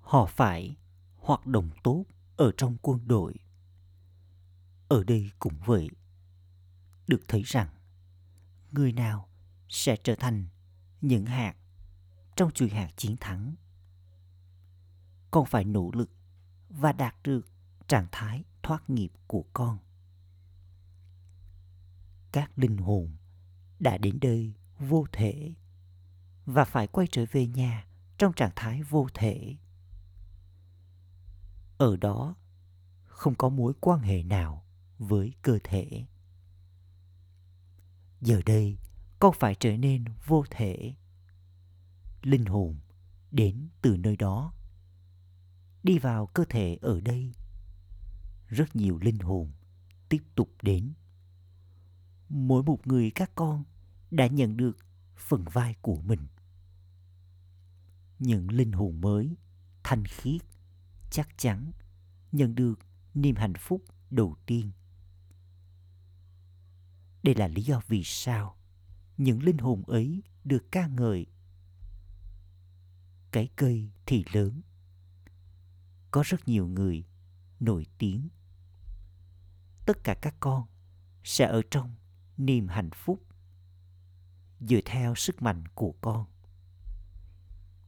Họ 0.00 0.26
phải 0.26 0.76
hoạt 1.16 1.46
động 1.46 1.70
tốt 1.82 2.04
ở 2.36 2.52
trong 2.56 2.76
quân 2.82 3.00
đội. 3.06 3.34
Ở 4.88 5.04
đây 5.04 5.30
cũng 5.38 5.54
vậy. 5.66 5.90
Được 7.06 7.20
thấy 7.28 7.42
rằng 7.42 7.68
người 8.72 8.92
nào 8.92 9.28
sẽ 9.68 9.96
trở 10.04 10.14
thành 10.14 10.46
những 11.00 11.26
hạt 11.26 11.54
trong 12.36 12.50
chuỗi 12.50 12.68
hạt 12.68 12.90
chiến 12.96 13.16
thắng. 13.20 13.54
Con 15.30 15.46
phải 15.46 15.64
nỗ 15.64 15.90
lực 15.94 16.10
và 16.68 16.92
đạt 16.92 17.14
được 17.22 17.46
trạng 17.86 18.06
thái 18.12 18.44
thoát 18.62 18.90
nghiệp 18.90 19.12
của 19.26 19.44
con. 19.52 19.78
Các 22.32 22.58
linh 22.58 22.76
hồn 22.76 23.16
đã 23.78 23.98
đến 23.98 24.18
đây 24.20 24.54
vô 24.78 25.06
thể 25.12 25.54
và 26.46 26.64
phải 26.64 26.86
quay 26.86 27.06
trở 27.10 27.24
về 27.32 27.46
nhà 27.46 27.86
trong 28.18 28.32
trạng 28.32 28.52
thái 28.56 28.82
vô 28.82 29.06
thể. 29.14 29.56
Ở 31.78 31.96
đó 31.96 32.34
không 33.04 33.34
có 33.34 33.48
mối 33.48 33.72
quan 33.80 34.00
hệ 34.00 34.22
nào 34.22 34.64
với 34.98 35.34
cơ 35.42 35.58
thể. 35.64 36.06
Giờ 38.22 38.40
đây, 38.46 38.78
con 39.18 39.34
phải 39.38 39.54
trở 39.54 39.76
nên 39.76 40.04
vô 40.26 40.44
thể. 40.50 40.94
Linh 42.22 42.44
hồn 42.44 42.76
đến 43.30 43.68
từ 43.82 43.96
nơi 43.96 44.16
đó. 44.16 44.52
Đi 45.82 45.98
vào 45.98 46.26
cơ 46.26 46.44
thể 46.48 46.78
ở 46.82 47.00
đây. 47.00 47.32
Rất 48.48 48.76
nhiều 48.76 48.98
linh 48.98 49.18
hồn 49.18 49.52
tiếp 50.08 50.22
tục 50.34 50.48
đến. 50.62 50.92
Mỗi 52.28 52.62
một 52.62 52.86
người 52.86 53.10
các 53.10 53.30
con 53.34 53.64
đã 54.10 54.26
nhận 54.26 54.56
được 54.56 54.76
phần 55.16 55.44
vai 55.52 55.74
của 55.82 56.00
mình. 56.00 56.26
Những 58.18 58.50
linh 58.50 58.72
hồn 58.72 59.00
mới, 59.00 59.36
thanh 59.84 60.04
khiết, 60.04 60.42
chắc 61.10 61.28
chắn 61.38 61.72
nhận 62.32 62.54
được 62.54 62.78
niềm 63.14 63.36
hạnh 63.36 63.54
phúc 63.58 63.84
đầu 64.10 64.36
tiên. 64.46 64.70
Đây 67.22 67.34
là 67.34 67.48
lý 67.48 67.62
do 67.62 67.80
vì 67.88 68.02
sao 68.04 68.56
những 69.16 69.42
linh 69.42 69.58
hồn 69.58 69.82
ấy 69.86 70.22
được 70.44 70.72
ca 70.72 70.86
ngợi. 70.86 71.26
Cái 73.32 73.48
cây 73.56 73.90
thì 74.06 74.24
lớn. 74.32 74.60
Có 76.10 76.22
rất 76.26 76.48
nhiều 76.48 76.66
người 76.66 77.04
nổi 77.60 77.86
tiếng. 77.98 78.28
Tất 79.86 80.04
cả 80.04 80.14
các 80.14 80.34
con 80.40 80.66
sẽ 81.24 81.46
ở 81.46 81.62
trong 81.70 81.94
niềm 82.36 82.68
hạnh 82.68 82.90
phúc 82.94 83.22
dựa 84.60 84.80
theo 84.84 85.14
sức 85.14 85.42
mạnh 85.42 85.64
của 85.74 85.94
con. 86.00 86.26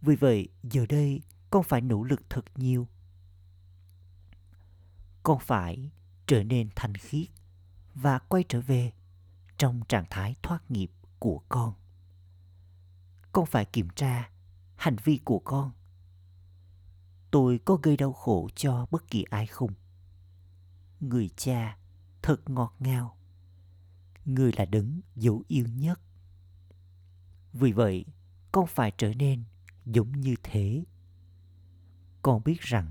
Vì 0.00 0.16
vậy, 0.16 0.48
giờ 0.62 0.86
đây 0.88 1.22
con 1.50 1.64
phải 1.64 1.80
nỗ 1.80 2.02
lực 2.02 2.20
thật 2.30 2.44
nhiều. 2.54 2.88
Con 5.22 5.38
phải 5.40 5.90
trở 6.26 6.44
nên 6.44 6.68
thanh 6.76 6.94
khiết 6.94 7.28
và 7.94 8.18
quay 8.18 8.44
trở 8.48 8.60
về 8.60 8.92
trong 9.58 9.80
trạng 9.88 10.04
thái 10.10 10.36
thoát 10.42 10.70
nghiệp 10.70 10.90
của 11.18 11.42
con. 11.48 11.74
Con 13.32 13.46
phải 13.46 13.64
kiểm 13.64 13.88
tra 13.96 14.30
hành 14.76 14.96
vi 15.04 15.20
của 15.24 15.38
con. 15.38 15.70
Tôi 17.30 17.60
có 17.64 17.78
gây 17.82 17.96
đau 17.96 18.12
khổ 18.12 18.48
cho 18.54 18.86
bất 18.90 19.10
kỳ 19.10 19.24
ai 19.30 19.46
không? 19.46 19.70
Người 21.00 21.30
cha 21.36 21.78
thật 22.22 22.50
ngọt 22.50 22.74
ngào. 22.78 23.16
Người 24.24 24.52
là 24.56 24.64
đấng 24.64 25.00
dấu 25.16 25.42
yêu 25.48 25.66
nhất. 25.68 26.00
Vì 27.52 27.72
vậy, 27.72 28.04
con 28.52 28.66
phải 28.66 28.92
trở 28.98 29.14
nên 29.14 29.44
giống 29.86 30.12
như 30.12 30.34
thế. 30.42 30.84
Con 32.22 32.44
biết 32.44 32.60
rằng 32.60 32.90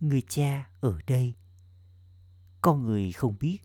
người 0.00 0.22
cha 0.28 0.70
ở 0.80 0.98
đây. 1.06 1.34
Con 2.60 2.82
người 2.82 3.12
không 3.12 3.36
biết 3.40 3.58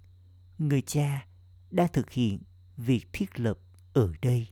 người 0.57 0.81
cha 0.81 1.27
đang 1.71 1.87
thực 1.93 2.11
hiện 2.11 2.39
việc 2.77 3.07
thiết 3.13 3.39
lập 3.39 3.59
ở 3.93 4.13
đây. 4.21 4.47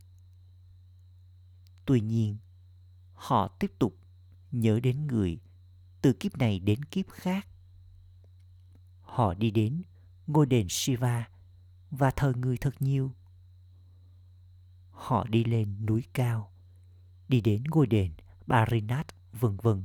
Tuy 1.85 2.01
nhiên, 2.01 2.37
họ 3.13 3.47
tiếp 3.47 3.71
tục 3.79 3.97
nhớ 4.51 4.79
đến 4.79 5.07
người 5.07 5.39
từ 6.01 6.13
kiếp 6.13 6.37
này 6.37 6.59
đến 6.59 6.85
kiếp 6.85 7.09
khác. 7.09 7.47
Họ 9.01 9.33
đi 9.33 9.51
đến 9.51 9.83
ngôi 10.27 10.45
đền 10.45 10.67
shiva 10.69 11.29
và 11.91 12.11
thờ 12.11 12.33
người 12.37 12.57
thật 12.57 12.81
nhiều. 12.81 13.11
Họ 14.91 15.27
đi 15.29 15.43
lên 15.43 15.85
núi 15.85 16.03
cao, 16.13 16.51
đi 17.27 17.41
đến 17.41 17.63
ngôi 17.63 17.87
đền 17.87 18.13
barinath 18.47 19.15
vân 19.31 19.57
vân. 19.57 19.83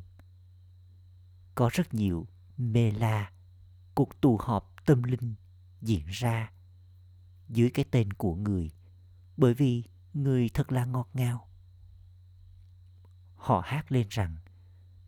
Có 1.55 1.71
rất 1.73 1.95
nhiều 1.95 2.27
mê 2.57 2.91
la, 2.91 3.33
cuộc 3.95 4.21
tụ 4.21 4.37
họp 4.37 4.75
tâm 4.87 5.03
linh 5.03 5.35
diễn 5.83 6.07
ra 6.07 6.53
dưới 7.51 7.71
cái 7.71 7.85
tên 7.91 8.13
của 8.13 8.35
người, 8.35 8.71
bởi 9.37 9.55
vì 9.55 9.85
người 10.15 10.51
thật 10.55 10.73
là 10.73 10.85
ngọt 10.85 11.09
ngào. 11.13 11.49
Họ 13.37 13.63
hát 13.65 13.93
lên 13.93 14.07
rằng, 14.11 14.37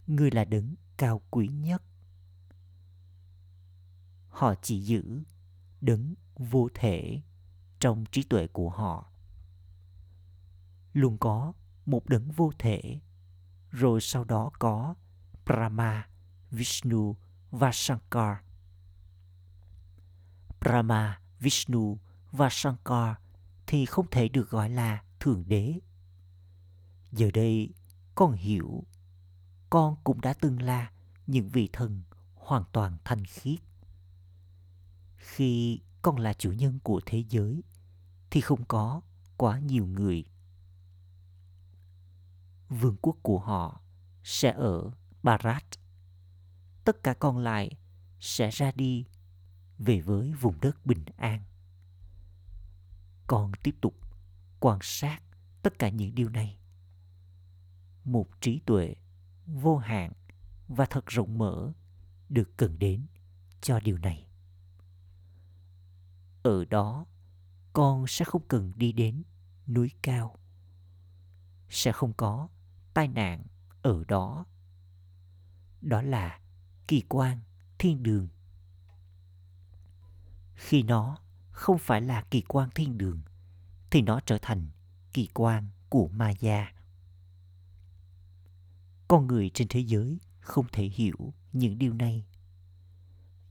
người 0.06 0.30
là 0.30 0.44
đấng 0.44 0.74
cao 0.96 1.22
quý 1.30 1.48
nhất. 1.48 1.82
Họ 4.28 4.54
chỉ 4.62 4.80
giữ 4.80 5.22
đấng 5.80 6.14
vô 6.36 6.68
thể 6.74 7.22
trong 7.80 8.04
trí 8.12 8.22
tuệ 8.22 8.46
của 8.46 8.70
họ. 8.70 9.12
Luôn 10.92 11.18
có 11.18 11.52
một 11.86 12.08
đấng 12.08 12.30
vô 12.30 12.52
thể, 12.58 13.00
rồi 13.70 14.00
sau 14.00 14.24
đó 14.24 14.50
có 14.58 14.94
brahma, 15.46 16.08
vishnu 16.50 17.16
và 17.50 17.72
shankar. 17.72 18.36
Brahma, 20.60 21.20
vishnu 21.40 21.98
và 22.32 22.48
shankar 22.50 23.16
thì 23.66 23.86
không 23.86 24.06
thể 24.10 24.28
được 24.28 24.50
gọi 24.50 24.70
là 24.70 25.02
thượng 25.20 25.44
đế 25.46 25.78
giờ 27.12 27.30
đây, 27.34 27.74
con 28.14 28.32
hiểu, 28.32 28.84
con 29.70 29.96
cũng 30.04 30.20
đã 30.20 30.34
từng 30.40 30.62
là 30.62 30.92
những 31.26 31.48
vị 31.48 31.68
thần 31.72 32.02
hoàn 32.34 32.64
toàn 32.72 32.96
thanh 33.04 33.24
khiết 33.24 33.60
khi 35.16 35.80
con 36.02 36.16
là 36.16 36.32
chủ 36.32 36.52
nhân 36.52 36.78
của 36.82 37.00
thế 37.06 37.24
giới, 37.28 37.62
thì 38.30 38.40
không 38.40 38.64
có 38.64 39.00
quá 39.36 39.58
nhiều 39.58 39.86
người 39.86 40.24
vương 42.68 42.96
quốc 43.02 43.16
của 43.22 43.38
họ 43.38 43.80
sẽ 44.24 44.52
ở 44.52 44.90
Barat. 45.22 45.64
Tất 46.84 47.02
cả 47.02 47.14
còn 47.14 47.38
lại 47.38 47.70
sẽ 48.20 48.50
ra 48.50 48.72
đi 48.74 49.06
về 49.78 50.00
với 50.00 50.32
vùng 50.32 50.60
đất 50.60 50.86
bình 50.86 51.04
an. 51.16 51.42
Con 53.26 53.52
tiếp 53.62 53.74
tục 53.80 53.94
quan 54.60 54.78
sát 54.82 55.22
tất 55.62 55.78
cả 55.78 55.88
những 55.88 56.14
điều 56.14 56.28
này. 56.28 56.58
Một 58.04 58.26
trí 58.40 58.60
tuệ 58.66 58.94
vô 59.46 59.76
hạn 59.76 60.12
và 60.68 60.86
thật 60.90 61.06
rộng 61.06 61.38
mở 61.38 61.72
được 62.28 62.56
cần 62.56 62.78
đến 62.78 63.06
cho 63.60 63.80
điều 63.80 63.98
này. 63.98 64.26
Ở 66.42 66.64
đó, 66.64 67.06
con 67.72 68.06
sẽ 68.06 68.24
không 68.24 68.42
cần 68.48 68.72
đi 68.76 68.92
đến 68.92 69.22
núi 69.66 69.90
cao. 70.02 70.38
Sẽ 71.68 71.92
không 71.92 72.12
có 72.12 72.48
tai 72.94 73.08
nạn 73.08 73.44
ở 73.82 74.04
đó. 74.08 74.44
Đó 75.80 76.02
là 76.02 76.40
kỳ 76.86 77.02
quan 77.08 77.40
thiên 77.78 78.02
đường. 78.02 78.28
Khi 80.54 80.82
nó 80.82 81.18
không 81.52 81.78
phải 81.78 82.00
là 82.00 82.22
kỳ 82.30 82.42
quan 82.48 82.70
thiên 82.74 82.98
đường, 82.98 83.20
thì 83.90 84.02
nó 84.02 84.20
trở 84.26 84.38
thành 84.42 84.70
kỳ 85.12 85.28
quan 85.34 85.68
của 85.88 86.08
ma 86.08 86.30
gia. 86.30 86.72
Con 89.08 89.26
người 89.26 89.50
trên 89.54 89.68
thế 89.68 89.80
giới 89.80 90.18
không 90.40 90.66
thể 90.72 90.84
hiểu 90.84 91.34
những 91.52 91.78
điều 91.78 91.92
này. 91.92 92.26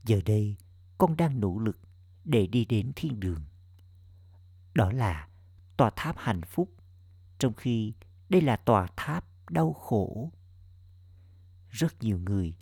Giờ 0.03 0.21
đây, 0.25 0.57
con 0.97 1.17
đang 1.17 1.39
nỗ 1.39 1.59
lực 1.59 1.79
để 2.25 2.47
đi 2.47 2.65
đến 2.65 2.91
thiên 2.95 3.19
đường. 3.19 3.43
Đó 4.73 4.91
là 4.91 5.27
tòa 5.77 5.91
tháp 5.95 6.15
hạnh 6.17 6.41
phúc, 6.41 6.69
trong 7.39 7.53
khi 7.53 7.93
đây 8.29 8.41
là 8.41 8.57
tòa 8.57 8.87
tháp 8.95 9.25
đau 9.49 9.73
khổ. 9.73 10.31
Rất 11.69 12.03
nhiều 12.03 12.19
người 12.19 12.55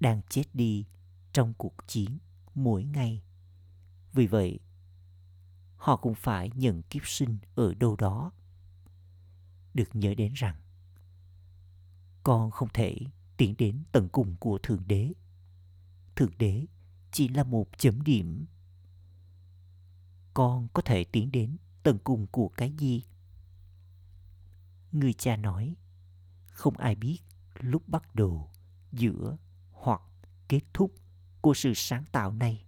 đang 0.00 0.22
chết 0.28 0.44
đi 0.54 0.86
trong 1.32 1.54
cuộc 1.54 1.74
chiến 1.86 2.18
mỗi 2.54 2.84
ngày. 2.84 3.22
Vì 4.12 4.26
vậy, 4.26 4.60
họ 5.76 5.96
cũng 5.96 6.14
phải 6.14 6.50
nhận 6.54 6.82
kiếp 6.82 7.06
sinh 7.06 7.38
ở 7.54 7.74
đâu 7.74 7.96
đó. 7.96 8.32
Được 9.74 9.96
nhớ 9.96 10.14
đến 10.14 10.32
rằng, 10.34 10.56
con 12.22 12.50
không 12.50 12.68
thể 12.74 12.96
tiến 13.36 13.54
đến 13.58 13.82
tận 13.92 14.08
cùng 14.08 14.36
của 14.40 14.58
Thượng 14.62 14.82
Đế. 14.86 15.12
Thượng 16.16 16.38
Đế 16.38 16.66
chỉ 17.12 17.28
là 17.28 17.44
một 17.44 17.78
chấm 17.78 18.02
điểm. 18.02 18.46
Con 20.34 20.68
có 20.72 20.82
thể 20.82 21.04
tiến 21.04 21.32
đến 21.32 21.56
tận 21.82 21.98
cùng 22.04 22.26
của 22.26 22.48
cái 22.48 22.72
gì? 22.78 23.04
Người 24.92 25.12
cha 25.12 25.36
nói, 25.36 25.76
không 26.46 26.76
ai 26.76 26.94
biết 26.94 27.18
lúc 27.60 27.88
bắt 27.88 28.14
đầu, 28.14 28.50
giữa 28.92 29.36
hoặc 29.72 30.02
kết 30.48 30.60
thúc 30.74 30.94
của 31.40 31.54
sự 31.54 31.72
sáng 31.74 32.04
tạo 32.12 32.32
này. 32.32 32.64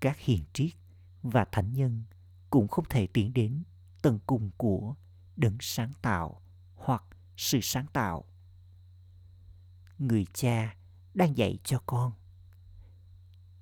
Các 0.00 0.18
hiền 0.18 0.44
triết 0.52 0.72
và 1.22 1.44
thánh 1.52 1.72
nhân 1.72 2.04
cũng 2.50 2.68
không 2.68 2.84
thể 2.88 3.06
tiến 3.06 3.32
đến 3.32 3.62
tầng 4.02 4.18
cùng 4.26 4.50
của 4.56 4.94
đấng 5.36 5.56
sáng 5.60 5.92
tạo 6.02 6.42
hoặc 6.74 7.04
sự 7.36 7.58
sáng 7.62 7.86
tạo. 7.92 8.24
Người 9.98 10.26
cha 10.34 10.76
đang 11.14 11.36
dạy 11.36 11.58
cho 11.64 11.82
con. 11.86 12.12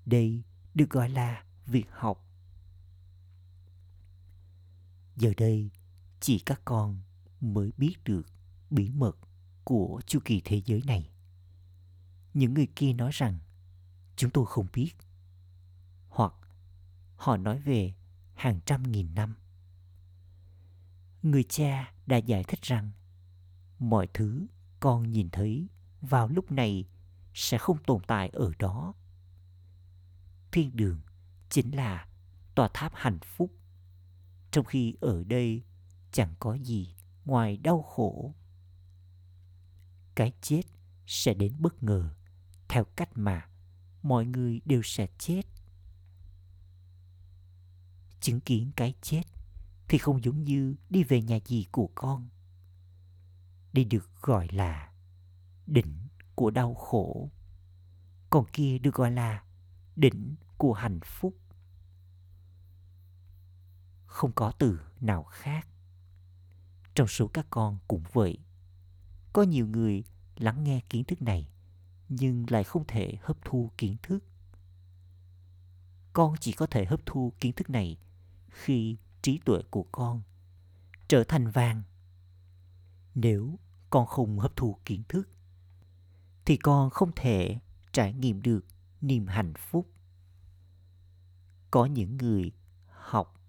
Đây 0.07 0.43
được 0.75 0.91
gọi 0.91 1.09
là 1.09 1.45
việc 1.67 1.87
học. 1.91 2.25
Giờ 5.17 5.33
đây, 5.37 5.71
chỉ 6.21 6.39
các 6.39 6.61
con 6.65 7.01
mới 7.41 7.73
biết 7.77 7.95
được 8.05 8.27
bí 8.71 8.91
mật 8.91 9.19
của 9.65 10.01
chu 10.07 10.21
kỳ 10.25 10.43
thế 10.45 10.63
giới 10.65 10.83
này. 10.87 11.11
Những 12.35 12.55
người 12.55 12.69
kia 12.77 12.93
nói 12.93 13.11
rằng 13.13 13.39
chúng 14.17 14.31
tôi 14.31 14.47
không 14.47 14.67
biết. 14.73 14.91
Họ 17.19 17.37
nói 17.37 17.61
về 17.61 17.95
hàng 18.35 18.61
trăm 18.67 18.83
nghìn 18.83 19.15
năm. 19.15 19.35
Người 21.23 21.45
cha 21.45 21.93
đã 22.07 22.17
giải 22.17 22.45
thích 22.45 22.63
rằng 22.63 22.91
mọi 23.79 24.09
thứ 24.15 24.47
con 24.81 25.13
nhìn 25.13 25.31
thấy 25.31 25.69
vào 26.01 26.29
lúc 26.29 26.53
này 26.53 26.89
sẽ 27.35 27.59
không 27.59 27.83
tồn 27.83 28.03
tại 28.07 28.29
ở 28.29 28.53
đó. 28.59 28.95
Thiên 30.53 30.77
đường 30.77 31.01
chính 31.51 31.77
là 31.77 32.09
tòa 32.55 32.69
tháp 32.75 32.93
hạnh 32.95 33.19
phúc, 33.23 33.51
trong 34.51 34.65
khi 34.65 34.95
ở 35.01 35.25
đây 35.25 35.63
chẳng 36.13 36.35
có 36.39 36.55
gì 36.55 36.95
ngoài 37.25 37.57
đau 37.57 37.83
khổ 37.83 38.35
cái 40.15 40.33
chết 40.41 40.63
sẽ 41.07 41.35
đến 41.35 41.53
bất 41.59 41.83
ngờ 41.83 42.11
theo 42.69 42.85
cách 42.85 43.09
mà 43.15 43.49
mọi 44.03 44.27
người 44.27 44.61
đều 44.65 44.83
sẽ 44.85 45.07
chết 45.19 45.43
chứng 48.21 48.41
kiến 48.41 48.71
cái 48.77 48.95
chết, 49.03 49.23
thì 49.89 49.99
không 49.99 50.25
giống 50.25 50.45
như 50.45 50.75
đi 50.91 51.05
về 51.05 51.23
nhà 51.23 51.39
dì 51.45 51.67
của 51.73 51.91
con. 51.95 52.29
Đây 53.73 53.85
được 53.85 54.11
gọi 54.23 54.49
là 54.53 54.93
đỉnh 55.67 56.09
của 56.35 56.51
đau 56.51 56.75
khổ. 56.75 57.31
Còn 58.31 58.45
kia 58.53 58.79
được 58.79 58.95
gọi 58.95 59.11
là 59.11 59.45
đỉnh 59.97 60.35
của 60.57 60.73
hạnh 60.73 61.01
phúc. 61.05 61.35
Không 64.07 64.33
có 64.33 64.53
từ 64.59 64.81
nào 65.01 65.23
khác. 65.23 65.69
Trong 66.95 67.09
số 67.09 67.27
các 67.27 67.47
con 67.51 67.79
cũng 67.89 68.03
vậy. 68.13 68.39
Có 69.33 69.43
nhiều 69.43 69.67
người 69.67 70.05
lắng 70.37 70.65
nghe 70.65 70.81
kiến 70.91 71.05
thức 71.05 71.23
này, 71.23 71.49
nhưng 72.09 72.45
lại 72.49 72.65
không 72.65 72.85
thể 72.89 73.15
hấp 73.23 73.37
thu 73.45 73.71
kiến 73.79 73.97
thức. 74.03 74.25
Con 76.13 76.35
chỉ 76.41 76.53
có 76.53 76.67
thể 76.67 76.85
hấp 76.85 77.01
thu 77.07 77.33
kiến 77.41 77.53
thức 77.53 77.71
này 77.71 77.97
khi 78.51 78.97
trí 79.23 79.39
tuệ 79.45 79.63
của 79.71 79.87
con 79.93 80.23
trở 81.09 81.25
thành 81.25 81.51
vàng. 81.51 81.83
Nếu 83.15 83.59
con 83.91 84.07
không 84.07 84.39
hấp 84.39 84.57
thụ 84.57 84.79
kiến 84.85 85.03
thức, 85.09 85.29
thì 86.45 86.57
con 86.57 86.91
không 86.91 87.11
thể 87.17 87.59
trải 87.93 88.13
nghiệm 88.13 88.43
được 88.43 88.67
niềm 89.01 89.27
hạnh 89.27 89.53
phúc. 89.59 89.91
Có 91.71 91.87
những 91.87 92.17
người 92.17 92.53
học 92.89 93.41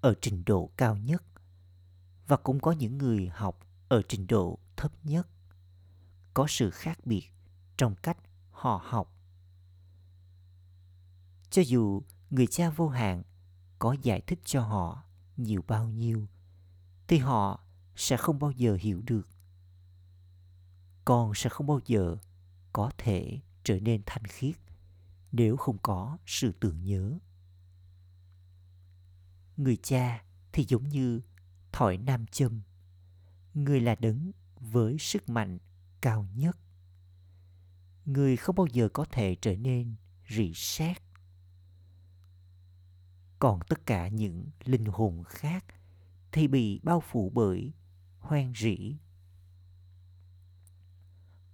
ở 0.00 0.14
trình 0.20 0.42
độ 0.46 0.70
cao 0.76 0.96
nhất 0.96 1.22
và 2.26 2.36
cũng 2.36 2.60
có 2.60 2.72
những 2.72 2.98
người 2.98 3.28
học 3.28 3.66
ở 3.88 4.02
trình 4.08 4.26
độ 4.26 4.58
thấp 4.76 4.92
nhất. 5.04 5.28
Có 6.34 6.46
sự 6.48 6.70
khác 6.70 6.98
biệt 7.04 7.30
trong 7.76 7.94
cách 8.02 8.18
họ 8.50 8.80
học. 8.84 9.12
Cho 11.50 11.62
dù 11.62 12.02
người 12.30 12.46
cha 12.46 12.70
vô 12.70 12.88
hạn 12.88 13.22
có 13.78 13.96
giải 14.02 14.20
thích 14.20 14.38
cho 14.44 14.60
họ 14.62 15.02
nhiều 15.36 15.64
bao 15.68 15.88
nhiêu, 15.88 16.28
thì 17.08 17.18
họ 17.18 17.64
sẽ 17.96 18.16
không 18.16 18.38
bao 18.38 18.50
giờ 18.50 18.76
hiểu 18.80 19.02
được. 19.02 19.28
Con 21.04 21.34
sẽ 21.34 21.50
không 21.50 21.66
bao 21.66 21.80
giờ 21.86 22.16
có 22.72 22.90
thể 22.98 23.40
trở 23.64 23.80
nên 23.80 24.02
thanh 24.06 24.24
khiết 24.24 24.56
nếu 25.32 25.56
không 25.56 25.78
có 25.78 26.18
sự 26.26 26.52
tưởng 26.60 26.84
nhớ. 26.84 27.18
Người 29.56 29.76
cha 29.76 30.24
thì 30.52 30.64
giống 30.68 30.88
như 30.88 31.20
thỏi 31.72 31.96
nam 31.96 32.26
châm. 32.26 32.60
Người 33.54 33.80
là 33.80 33.94
đấng 33.94 34.32
với 34.60 34.96
sức 34.98 35.28
mạnh 35.28 35.58
cao 36.00 36.26
nhất. 36.34 36.58
Người 38.04 38.36
không 38.36 38.56
bao 38.56 38.66
giờ 38.66 38.88
có 38.88 39.04
thể 39.04 39.36
trở 39.40 39.56
nên 39.56 39.94
rỉ 40.28 40.52
sét 40.54 41.02
còn 43.38 43.60
tất 43.68 43.86
cả 43.86 44.08
những 44.08 44.46
linh 44.64 44.84
hồn 44.84 45.24
khác 45.26 45.64
thì 46.32 46.48
bị 46.48 46.80
bao 46.82 47.00
phủ 47.00 47.30
bởi 47.34 47.72
hoang 48.18 48.52
rỉ. 48.56 48.96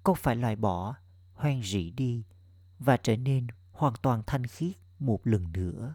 Con 0.02 0.16
phải 0.16 0.36
loại 0.36 0.56
bỏ 0.56 0.96
hoang 1.34 1.62
rỉ 1.62 1.90
đi 1.90 2.24
và 2.78 2.96
trở 2.96 3.16
nên 3.16 3.46
hoàn 3.72 3.94
toàn 4.02 4.22
thanh 4.26 4.46
khiết 4.46 4.76
một 4.98 5.20
lần 5.24 5.52
nữa? 5.52 5.94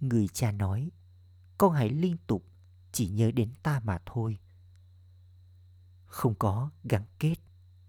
Người 0.00 0.28
cha 0.28 0.52
nói, 0.52 0.90
con 1.58 1.72
hãy 1.72 1.90
liên 1.90 2.16
tục 2.26 2.44
chỉ 2.92 3.08
nhớ 3.08 3.30
đến 3.30 3.50
ta 3.62 3.80
mà 3.84 3.98
thôi. 4.06 4.38
Không 6.06 6.34
có 6.34 6.70
gắn 6.84 7.04
kết 7.18 7.34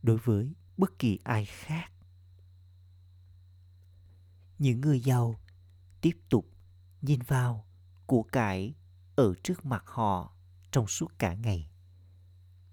đối 0.04 0.18
với 0.18 0.54
bất 0.78 1.00
kỳ 1.00 1.20
ai 1.24 1.46
khác. 1.46 1.92
Những 4.60 4.82
người 4.82 5.00
giàu 5.00 5.36
tiếp 6.04 6.18
tục 6.30 6.46
nhìn 7.02 7.20
vào 7.28 7.66
của 8.06 8.24
cải 8.24 8.76
ở 9.16 9.34
trước 9.44 9.66
mặt 9.66 9.84
họ 9.88 10.36
trong 10.72 10.88
suốt 10.88 11.08
cả 11.20 11.34
ngày. 11.34 11.70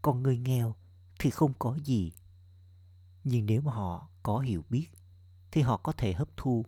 Còn 0.02 0.22
người 0.22 0.38
nghèo 0.38 0.76
thì 1.18 1.30
không 1.30 1.52
có 1.58 1.78
gì. 1.84 2.12
Nhưng 3.24 3.46
nếu 3.46 3.60
mà 3.60 3.72
họ 3.72 4.08
có 4.22 4.38
hiểu 4.38 4.64
biết, 4.70 4.86
thì 5.50 5.62
họ 5.62 5.76
có 5.76 5.92
thể 5.92 6.12
hấp 6.12 6.28
thu. 6.36 6.66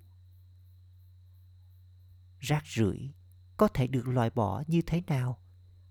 Rác 2.41 2.67
rưởi 2.67 3.11
có 3.57 3.69
thể 3.69 3.87
được 3.87 4.09
loại 4.09 4.31
bỏ 4.31 4.63
như 4.67 4.83
thế 4.87 5.03
nào 5.07 5.39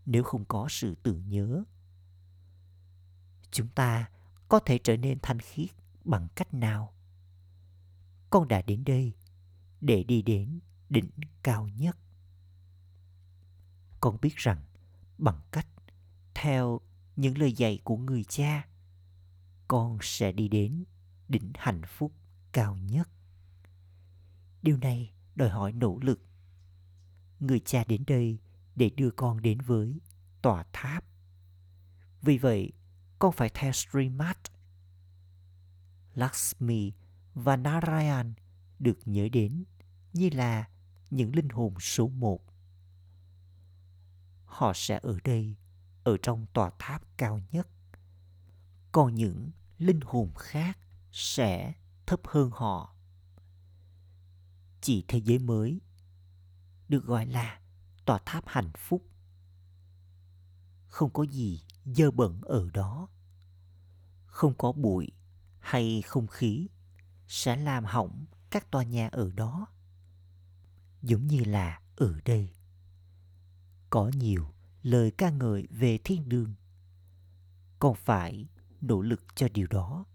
nếu 0.05 0.23
không 0.23 0.45
có 0.45 0.67
sự 0.69 0.95
tưởng 1.03 1.29
nhớ? 1.29 1.63
Chúng 3.51 3.67
ta 3.67 4.10
có 4.47 4.60
thể 4.60 4.79
trở 4.84 4.97
nên 4.97 5.19
thanh 5.21 5.39
khiết 5.39 5.69
bằng 6.03 6.27
cách 6.36 6.53
nào? 6.53 6.93
Con 8.29 8.47
đã 8.47 8.62
đến 8.62 8.84
đây 8.84 9.13
để 9.82 10.04
đi 10.04 10.22
đến 10.22 10.60
đỉnh 10.89 11.10
cao 11.44 11.67
nhất. 11.67 11.98
Con 14.02 14.17
biết 14.22 14.36
rằng 14.36 14.63
bằng 15.17 15.41
cách 15.52 15.67
theo 16.34 16.82
những 17.15 17.38
lời 17.38 17.54
dạy 17.54 17.80
của 17.84 17.98
người 17.98 18.24
cha, 18.24 18.67
con 19.67 19.98
sẽ 20.02 20.32
đi 20.32 20.48
đến 20.48 20.84
đỉnh 21.28 21.52
hạnh 21.56 21.82
phúc 21.88 22.13
cao 22.52 22.76
nhất. 22.76 23.10
Điều 24.62 24.78
này 24.78 25.13
đòi 25.36 25.50
hỏi 25.50 25.72
nỗ 25.72 26.00
lực. 26.02 26.22
Người 27.39 27.60
cha 27.60 27.84
đến 27.88 28.04
đây 28.08 28.39
để 28.76 28.89
đưa 28.89 29.12
con 29.12 29.41
đến 29.41 29.58
với 29.62 30.00
tòa 30.41 30.65
tháp. 30.74 31.06
Vì 32.22 32.38
vậy, 32.38 32.74
con 33.20 33.32
phải 33.32 33.50
theo 33.54 33.72
Srimad. 33.72 34.38
Lakshmi 36.13 36.94
và 37.34 37.58
Narayan 37.58 38.34
được 38.80 39.00
nhớ 39.06 39.30
đến 39.32 39.63
như 40.13 40.30
là 40.34 40.69
những 41.10 41.36
linh 41.36 41.50
hồn 41.50 41.80
số 41.80 42.08
một. 42.08 42.39
Họ 44.45 44.71
sẽ 44.76 45.00
ở 45.04 45.17
đây, 45.24 45.56
ở 46.04 46.17
trong 46.21 46.45
tòa 46.54 46.71
tháp 46.80 47.17
cao 47.17 47.39
nhất. 47.52 47.67
Còn 48.91 49.15
những 49.15 49.52
linh 49.78 50.00
hồn 50.02 50.32
khác 50.36 50.78
sẽ 51.12 51.74
thấp 52.06 52.19
hơn 52.24 52.50
họ. 52.54 52.95
Chỉ 54.82 55.06
thế 55.08 55.21
giới 55.21 55.39
mới 55.39 55.82
được 56.89 57.06
gọi 57.06 57.26
là 57.26 57.62
tòa 58.06 58.19
tháp 58.26 58.43
hạnh 58.47 58.71
phúc. 58.78 59.06
Không 60.88 61.10
có 61.13 61.24
gì 61.24 61.62
dơ 61.86 62.12
bẩn 62.12 62.41
ở 62.41 62.69
đó. 62.74 63.08
Không 64.26 64.54
có 64.58 64.71
bụi 64.71 65.12
hay 65.60 66.02
không 66.02 66.28
khí 66.28 66.67
sẽ 67.28 67.56
làm 67.56 67.86
hỏng 67.86 68.26
các 68.50 68.71
tòa 68.71 68.84
nhà 68.84 69.08
ở 69.08 69.32
đó. 69.32 69.67
Giống 71.02 71.28
như 71.28 71.44
là 71.44 71.82
ở 71.96 72.20
đây. 72.26 72.50
Có 73.90 74.12
nhiều 74.16 74.54
lời 74.84 75.12
ca 75.12 75.30
ngợi 75.30 75.68
về 75.70 75.98
thiên 76.04 76.30
đường. 76.30 76.54
Còn 77.80 77.96
phải 77.96 78.48
nỗ 78.82 79.02
lực 79.02 79.24
cho 79.36 79.48
điều 79.54 79.68
đó. 79.68 80.06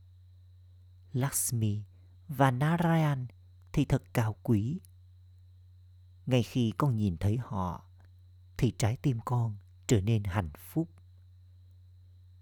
Lakshmi 1.13 1.83
và 2.29 2.51
Narayan 2.51 3.27
thì 3.73 3.85
thật 3.85 4.03
cao 4.13 4.37
quý. 4.43 4.81
Ngay 6.27 6.43
khi 6.43 6.73
con 6.79 6.97
nhìn 6.97 7.17
thấy 7.17 7.37
họ, 7.37 7.87
thì 8.57 8.73
trái 8.79 8.97
tim 9.03 9.19
con 9.25 9.57
trở 9.87 10.01
nên 10.01 10.25
hạnh 10.25 10.51
phúc. 10.59 10.89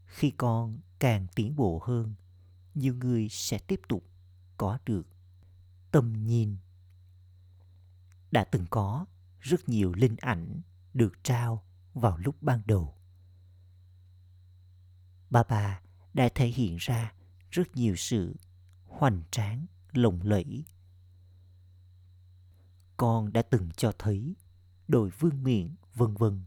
Khi 0.07 0.31
con 0.31 0.79
càng 0.99 1.27
tiến 1.35 1.57
bộ 1.57 1.83
hơn, 1.87 2.15
nhiều 2.75 2.95
người 2.95 3.29
sẽ 3.29 3.59
tiếp 3.59 3.81
tục 3.89 4.05
có 4.57 4.79
được 4.87 5.07
tầm 5.91 6.13
nhìn. 6.13 6.57
Đã 8.35 8.45
từng 8.45 8.67
có 8.71 9.07
rất 9.41 9.69
nhiều 9.69 9.93
linh 9.93 10.17
ảnh 10.17 10.61
được 10.95 11.13
trao 11.23 11.65
vào 11.93 12.19
lúc 12.19 12.43
ban 12.43 12.63
đầu. 12.67 12.95
Bà 15.31 15.43
bà 15.43 15.81
đã 16.15 16.29
thể 16.35 16.47
hiện 16.47 16.77
ra 16.79 17.13
rất 17.51 17.77
nhiều 17.77 17.97
sự 17.97 18.37
hoành 18.87 19.23
tráng, 19.31 19.67
lộng 19.93 20.21
lẫy. 20.23 20.65
Con 22.97 23.33
đã 23.33 23.43
từng 23.43 23.71
cho 23.77 23.93
thấy 23.99 24.37
đội 24.89 25.11
vương 25.11 25.43
miện 25.43 25.75
vân 25.95 26.15
vân. 26.15 26.45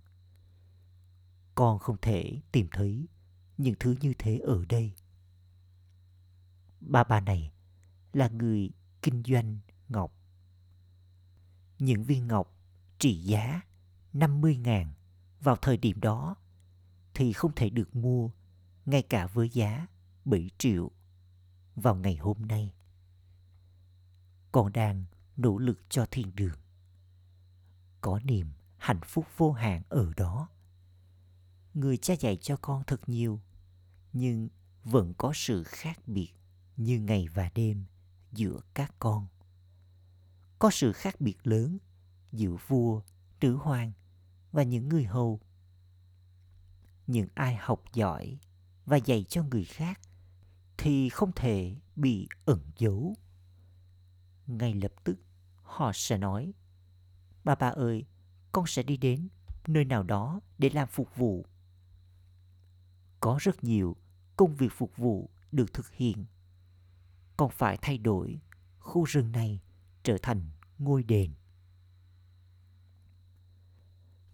Con 1.56 1.80
không 1.80 1.97
thể 2.02 2.41
tìm 2.52 2.67
thấy 2.71 3.08
những 3.58 3.76
thứ 3.80 3.95
như 4.02 4.13
thế 4.19 4.38
ở 4.38 4.65
đây. 4.69 4.93
Bà 6.82 7.04
bà 7.04 7.19
này 7.19 7.52
là 8.13 8.30
người 8.30 8.71
kinh 9.02 9.23
doanh 9.23 9.60
ngọc. 9.89 10.16
Những 11.80 12.04
viên 12.04 12.28
ngọc 12.28 12.54
trị 13.00 13.18
giá 13.24 13.62
50 14.13 14.58
ngàn 14.58 14.94
vào 15.40 15.56
thời 15.56 15.78
điểm 15.78 16.02
đó 16.02 16.36
thì 17.13 17.34
không 17.34 17.52
thể 17.56 17.70
được 17.70 17.96
mua, 17.96 18.30
ngay 18.86 19.02
cả 19.02 19.28
với 19.28 19.50
giá 19.50 19.88
7 20.26 20.50
triệu 20.58 20.92
vào 21.76 21.96
ngày 21.96 22.16
hôm 22.16 22.48
nay. 22.48 22.74
Con 24.52 24.74
đang 24.74 25.06
nỗ 25.38 25.58
lực 25.58 25.80
cho 25.90 26.06
thiên 26.12 26.36
đường. 26.36 26.58
Có 28.02 28.20
niềm 28.24 28.48
hạnh 28.78 29.02
phúc 29.06 29.26
vô 29.38 29.52
hạn 29.52 29.84
ở 29.90 30.13
đó. 30.18 30.50
Người 31.74 31.98
cha 31.98 32.13
dạy 32.13 32.38
cho 32.38 32.58
con 32.62 32.84
thật 32.88 33.10
nhiều, 33.10 33.42
nhưng 34.13 34.50
vẫn 34.84 35.13
có 35.18 35.32
sự 35.36 35.63
khác 35.63 36.00
biệt 36.08 36.34
như 36.78 37.00
ngày 37.00 37.28
và 37.34 37.50
đêm 37.56 37.86
giữa 38.32 38.60
các 38.74 38.96
con. 39.00 39.28
Có 40.60 40.70
sự 40.72 40.91
khác 40.91 41.22
biệt 41.22 41.38
lớn 41.43 41.78
giữa 42.32 42.56
vua, 42.67 43.02
trữ 43.39 43.54
hoàng 43.54 43.91
và 44.52 44.63
những 44.63 44.89
người 44.89 45.04
hầu. 45.04 45.39
Những 47.08 47.28
ai 47.34 47.56
học 47.56 47.84
giỏi 47.93 48.39
và 48.86 48.98
dạy 48.98 49.24
cho 49.24 49.43
người 49.43 49.65
khác 49.65 50.02
thì 50.78 51.10
không 51.10 51.32
thể 51.36 51.76
bị 51.96 52.28
ẩn 52.46 52.60
giấu. 52.78 53.15
Ngay 54.48 54.74
lập 54.74 54.91
tức 55.04 55.20
họ 55.63 55.91
sẽ 55.93 56.17
nói 56.17 56.54
Bà 57.43 57.56
bà 57.56 57.67
ơi, 57.67 58.06
con 58.52 58.67
sẽ 58.67 58.84
đi 58.84 58.98
đến 58.98 59.28
nơi 59.67 59.86
nào 59.86 60.04
đó 60.04 60.41
để 60.58 60.70
làm 60.70 60.88
phục 60.88 61.15
vụ. 61.15 61.46
Có 63.20 63.38
rất 63.41 63.63
nhiều 63.63 63.96
công 64.36 64.56
việc 64.56 64.72
phục 64.72 64.98
vụ 64.98 65.30
được 65.52 65.74
thực 65.74 65.91
hiện. 65.91 66.26
Còn 67.38 67.50
phải 67.50 67.78
thay 67.82 67.98
đổi 67.98 68.39
khu 68.80 69.04
rừng 69.04 69.32
này 69.32 69.62
trở 70.08 70.17
thành 70.22 70.50
ngôi 70.78 71.04
đền. 71.04 71.34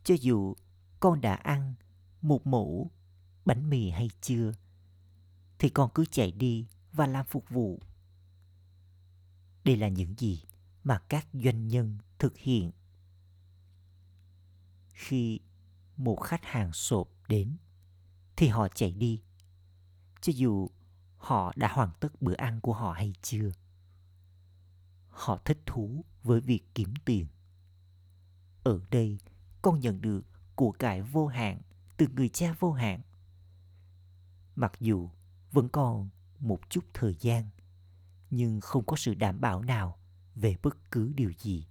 Cho 0.03 0.15
dù 0.21 0.55
con 0.99 1.21
đã 1.21 1.33
ăn 1.33 1.73
một 2.21 2.47
mũ 2.47 2.91
bánh 3.45 3.69
mì 3.69 3.89
hay 3.89 4.09
chưa, 4.21 4.51
thì 5.59 5.69
con 5.69 5.89
cứ 5.93 6.05
chạy 6.11 6.31
đi 6.31 6.67
và 6.91 7.07
làm 7.07 7.25
phục 7.25 7.49
vụ. 7.49 7.79
Đây 9.63 9.77
là 9.77 9.87
những 9.87 10.15
gì 10.17 10.43
mà 10.83 10.99
các 11.09 11.27
doanh 11.33 11.67
nhân 11.67 11.97
thực 12.19 12.37
hiện. 12.37 12.71
Khi 14.93 15.39
một 15.97 16.15
khách 16.15 16.45
hàng 16.45 16.73
sộp 16.73 17.09
đến, 17.27 17.57
thì 18.35 18.47
họ 18.47 18.67
chạy 18.67 18.91
đi 18.91 19.21
cho 20.21 20.33
dù 20.35 20.69
họ 21.17 21.53
đã 21.55 21.73
hoàn 21.73 21.89
tất 21.99 22.21
bữa 22.21 22.35
ăn 22.35 22.59
của 22.61 22.73
họ 22.73 22.91
hay 22.91 23.13
chưa 23.21 23.51
họ 25.13 25.37
thích 25.45 25.59
thú 25.65 26.05
với 26.23 26.41
việc 26.41 26.61
kiếm 26.75 26.93
tiền. 27.05 27.27
Ở 28.63 28.79
đây, 28.91 29.19
con 29.61 29.79
nhận 29.79 30.01
được 30.01 30.21
của 30.55 30.71
cải 30.71 31.01
vô 31.01 31.27
hạn 31.27 31.61
từ 31.97 32.07
người 32.07 32.29
cha 32.29 32.55
vô 32.59 32.71
hạn. 32.71 33.01
Mặc 34.55 34.73
dù 34.79 35.09
vẫn 35.51 35.69
còn 35.69 36.09
một 36.39 36.69
chút 36.69 36.85
thời 36.93 37.15
gian, 37.19 37.49
nhưng 38.29 38.61
không 38.61 38.85
có 38.85 38.95
sự 38.95 39.13
đảm 39.13 39.41
bảo 39.41 39.61
nào 39.61 39.99
về 40.35 40.55
bất 40.63 40.91
cứ 40.91 41.13
điều 41.15 41.31
gì, 41.39 41.67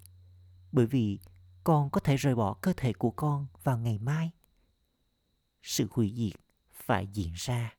bởi 0.73 0.87
vì 0.87 1.19
con 1.65 1.91
có 1.91 2.01
thể 2.01 2.17
rời 2.17 2.35
bỏ 2.35 2.55
cơ 2.55 2.73
thể 2.77 2.93
của 2.93 3.11
con 3.11 3.47
vào 3.63 3.79
ngày 3.79 3.99
mai. 3.99 4.31
Sự 5.63 5.89
hủy 5.91 6.15
diệt 6.17 6.41
phải 6.73 7.07
diễn 7.07 7.33
ra. 7.37 7.75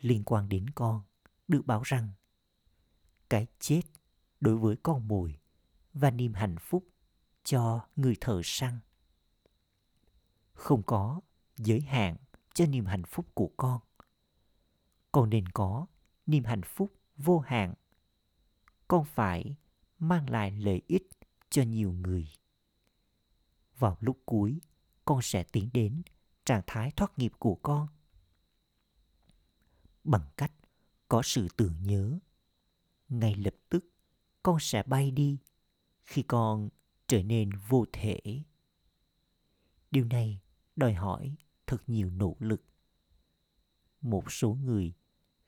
Liên 0.00 0.24
quan 0.24 0.48
đến 0.48 0.70
con, 0.70 1.02
được 1.48 1.66
bảo 1.66 1.82
rằng 1.82 2.08
cái 3.30 3.46
chết 3.58 3.82
đối 4.40 4.56
với 4.56 4.76
con 4.82 5.08
mồi 5.08 5.38
và 5.94 6.10
niềm 6.10 6.34
hạnh 6.34 6.56
phúc 6.60 6.88
cho 7.44 7.88
người 7.96 8.16
thợ 8.20 8.40
săn. 8.44 8.78
Không 10.52 10.82
có 10.82 11.20
giới 11.56 11.80
hạn 11.80 12.16
cho 12.54 12.66
niềm 12.66 12.86
hạnh 12.86 13.04
phúc 13.04 13.26
của 13.34 13.50
con 13.56 13.80
con 15.12 15.30
nên 15.30 15.48
có 15.48 15.86
niềm 16.26 16.44
hạnh 16.44 16.62
phúc 16.62 16.94
vô 17.16 17.38
hạn. 17.38 17.74
Con 18.88 19.04
phải 19.04 19.56
mang 19.98 20.30
lại 20.30 20.50
lợi 20.50 20.82
ích 20.86 21.08
cho 21.50 21.62
nhiều 21.62 21.92
người. 21.92 22.28
Vào 23.78 23.96
lúc 24.00 24.18
cuối, 24.24 24.60
con 25.04 25.22
sẽ 25.22 25.44
tiến 25.44 25.70
đến 25.72 26.02
trạng 26.44 26.62
thái 26.66 26.90
thoát 26.90 27.18
nghiệp 27.18 27.32
của 27.38 27.54
con. 27.54 27.88
Bằng 30.04 30.28
cách 30.36 30.52
có 31.08 31.22
sự 31.24 31.48
tưởng 31.56 31.74
nhớ 31.82 32.18
ngay 33.10 33.34
lập 33.34 33.54
tức 33.68 33.84
con 34.42 34.56
sẽ 34.60 34.82
bay 34.82 35.10
đi 35.10 35.38
khi 36.02 36.22
con 36.22 36.68
trở 37.06 37.22
nên 37.22 37.50
vô 37.68 37.84
thể. 37.92 38.20
Điều 39.90 40.04
này 40.04 40.40
đòi 40.76 40.94
hỏi 40.94 41.36
thật 41.66 41.82
nhiều 41.86 42.10
nỗ 42.10 42.36
lực. 42.38 42.64
Một 44.00 44.32
số 44.32 44.54
người 44.54 44.92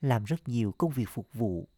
làm 0.01 0.23
rất 0.23 0.47
nhiều 0.47 0.71
công 0.77 0.91
việc 0.91 1.09
phục 1.09 1.33
vụ. 1.33 1.69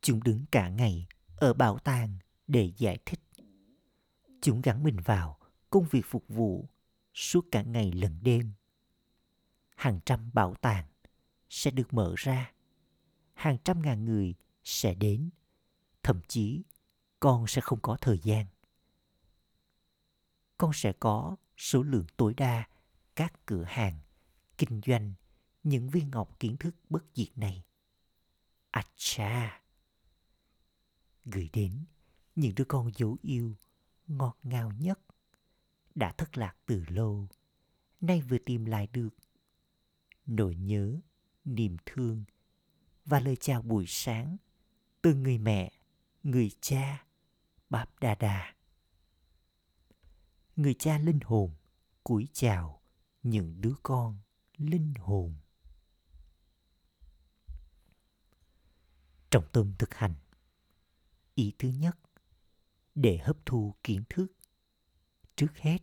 Chúng 0.00 0.22
đứng 0.22 0.44
cả 0.50 0.68
ngày 0.68 1.06
ở 1.36 1.54
bảo 1.54 1.78
tàng 1.78 2.18
để 2.46 2.72
giải 2.76 2.98
thích. 3.06 3.20
Chúng 4.42 4.60
gắn 4.60 4.82
mình 4.82 4.96
vào 5.04 5.38
công 5.70 5.86
việc 5.90 6.04
phục 6.04 6.24
vụ 6.28 6.68
suốt 7.14 7.46
cả 7.52 7.62
ngày 7.62 7.92
lẫn 7.92 8.18
đêm. 8.22 8.52
Hàng 9.76 10.00
trăm 10.06 10.30
bảo 10.32 10.54
tàng 10.54 10.86
sẽ 11.48 11.70
được 11.70 11.94
mở 11.94 12.14
ra 12.16 12.52
hàng 13.36 13.56
trăm 13.64 13.82
ngàn 13.82 14.04
người 14.04 14.34
sẽ 14.64 14.94
đến. 14.94 15.30
Thậm 16.02 16.20
chí, 16.28 16.62
con 17.20 17.46
sẽ 17.46 17.60
không 17.60 17.80
có 17.82 17.96
thời 18.00 18.18
gian. 18.18 18.46
Con 20.58 20.70
sẽ 20.74 20.92
có 21.00 21.36
số 21.56 21.82
lượng 21.82 22.06
tối 22.16 22.34
đa 22.34 22.68
các 23.16 23.46
cửa 23.46 23.64
hàng, 23.64 23.98
kinh 24.58 24.80
doanh, 24.86 25.14
những 25.62 25.90
viên 25.90 26.10
ngọc 26.10 26.40
kiến 26.40 26.56
thức 26.56 26.74
bất 26.88 27.04
diệt 27.14 27.38
này. 27.38 27.64
À 28.70 28.82
cha 28.94 29.62
gửi 31.24 31.50
đến 31.52 31.84
những 32.34 32.54
đứa 32.54 32.64
con 32.64 32.90
dấu 32.96 33.16
yêu 33.22 33.56
ngọt 34.06 34.38
ngào 34.42 34.72
nhất 34.78 35.00
đã 35.94 36.12
thất 36.12 36.38
lạc 36.38 36.56
từ 36.66 36.84
lâu, 36.88 37.28
nay 38.00 38.20
vừa 38.20 38.38
tìm 38.38 38.64
lại 38.64 38.86
được 38.92 39.08
nỗi 40.26 40.54
nhớ, 40.54 41.00
niềm 41.44 41.76
thương 41.86 42.24
và 43.06 43.20
lời 43.20 43.36
chào 43.36 43.62
buổi 43.62 43.84
sáng 43.88 44.36
từ 45.02 45.14
người 45.14 45.38
mẹ, 45.38 45.72
người 46.22 46.50
cha, 46.60 47.06
báp 47.70 48.00
đà 48.00 48.14
đà 48.14 48.56
người 50.56 50.74
cha 50.74 50.98
linh 50.98 51.20
hồn 51.24 51.54
cúi 52.04 52.28
chào 52.32 52.82
những 53.22 53.60
đứa 53.60 53.74
con 53.82 54.18
linh 54.56 54.94
hồn. 54.98 55.34
Trọng 59.30 59.44
tâm 59.52 59.72
thực 59.78 59.94
hành. 59.94 60.14
Ý 61.34 61.52
thứ 61.58 61.68
nhất, 61.68 61.98
để 62.94 63.18
hấp 63.18 63.36
thu 63.46 63.74
kiến 63.84 64.02
thức. 64.08 64.26
Trước 65.36 65.56
hết, 65.58 65.78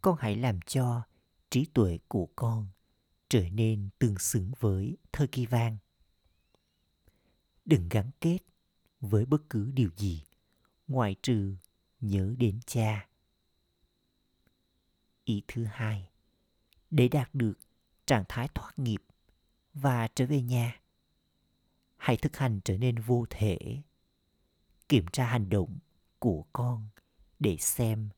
con 0.00 0.16
hãy 0.20 0.36
làm 0.36 0.60
cho 0.60 1.02
trí 1.50 1.64
tuệ 1.64 1.98
của 2.08 2.28
con 2.36 2.68
trở 3.28 3.48
nên 3.48 3.88
tương 3.98 4.18
xứng 4.18 4.52
với 4.60 4.96
thời 5.12 5.26
kỳ 5.26 5.46
vang 5.46 5.76
đừng 7.64 7.88
gắn 7.88 8.10
kết 8.20 8.38
với 9.00 9.26
bất 9.26 9.50
cứ 9.50 9.70
điều 9.74 9.90
gì, 9.96 10.24
ngoại 10.88 11.16
trừ 11.22 11.56
nhớ 12.00 12.34
đến 12.38 12.60
cha. 12.66 13.08
Ý 15.24 15.42
thứ 15.48 15.64
hai, 15.64 16.10
để 16.90 17.08
đạt 17.08 17.34
được 17.34 17.54
trạng 18.06 18.24
thái 18.28 18.48
thoát 18.54 18.78
nghiệp 18.78 19.02
và 19.74 20.08
trở 20.14 20.26
về 20.26 20.42
nhà, 20.42 20.80
hãy 21.96 22.16
thực 22.16 22.36
hành 22.36 22.60
trở 22.64 22.78
nên 22.78 22.98
vô 22.98 23.26
thể, 23.30 23.82
kiểm 24.88 25.06
tra 25.12 25.26
hành 25.26 25.48
động 25.48 25.78
của 26.18 26.44
con 26.52 26.88
để 27.40 27.56
xem 27.56 28.08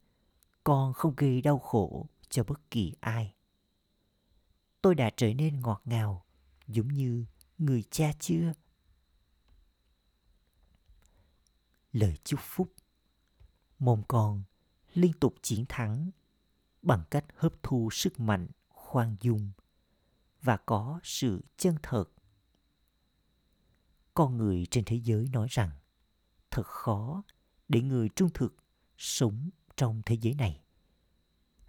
con 0.64 0.92
không 0.92 1.14
gây 1.16 1.42
đau 1.42 1.58
khổ 1.58 2.06
cho 2.28 2.44
bất 2.44 2.70
kỳ 2.70 2.94
ai. 3.00 3.34
Tôi 4.82 4.94
đã 4.94 5.10
trở 5.16 5.34
nên 5.34 5.60
ngọt 5.60 5.82
ngào, 5.84 6.24
giống 6.66 6.88
như 6.88 7.24
người 7.58 7.82
cha 7.90 8.12
chưa? 8.18 8.52
Lời 11.94 12.16
chúc 12.24 12.40
phúc. 12.42 12.72
Mong 13.78 14.02
con 14.08 14.42
liên 14.94 15.12
tục 15.12 15.34
chiến 15.42 15.64
thắng 15.68 16.10
bằng 16.82 17.04
cách 17.10 17.24
hấp 17.36 17.52
thu 17.62 17.88
sức 17.92 18.20
mạnh, 18.20 18.48
khoan 18.68 19.16
dung 19.20 19.52
và 20.42 20.56
có 20.56 21.00
sự 21.02 21.44
chân 21.56 21.76
thật. 21.82 22.04
Con 24.14 24.36
người 24.36 24.66
trên 24.70 24.84
thế 24.84 24.96
giới 24.96 25.28
nói 25.32 25.46
rằng, 25.50 25.70
thật 26.50 26.66
khó 26.66 27.22
để 27.68 27.80
người 27.82 28.08
trung 28.08 28.30
thực 28.34 28.56
sống 28.98 29.50
trong 29.76 30.02
thế 30.06 30.14
giới 30.20 30.34
này. 30.34 30.62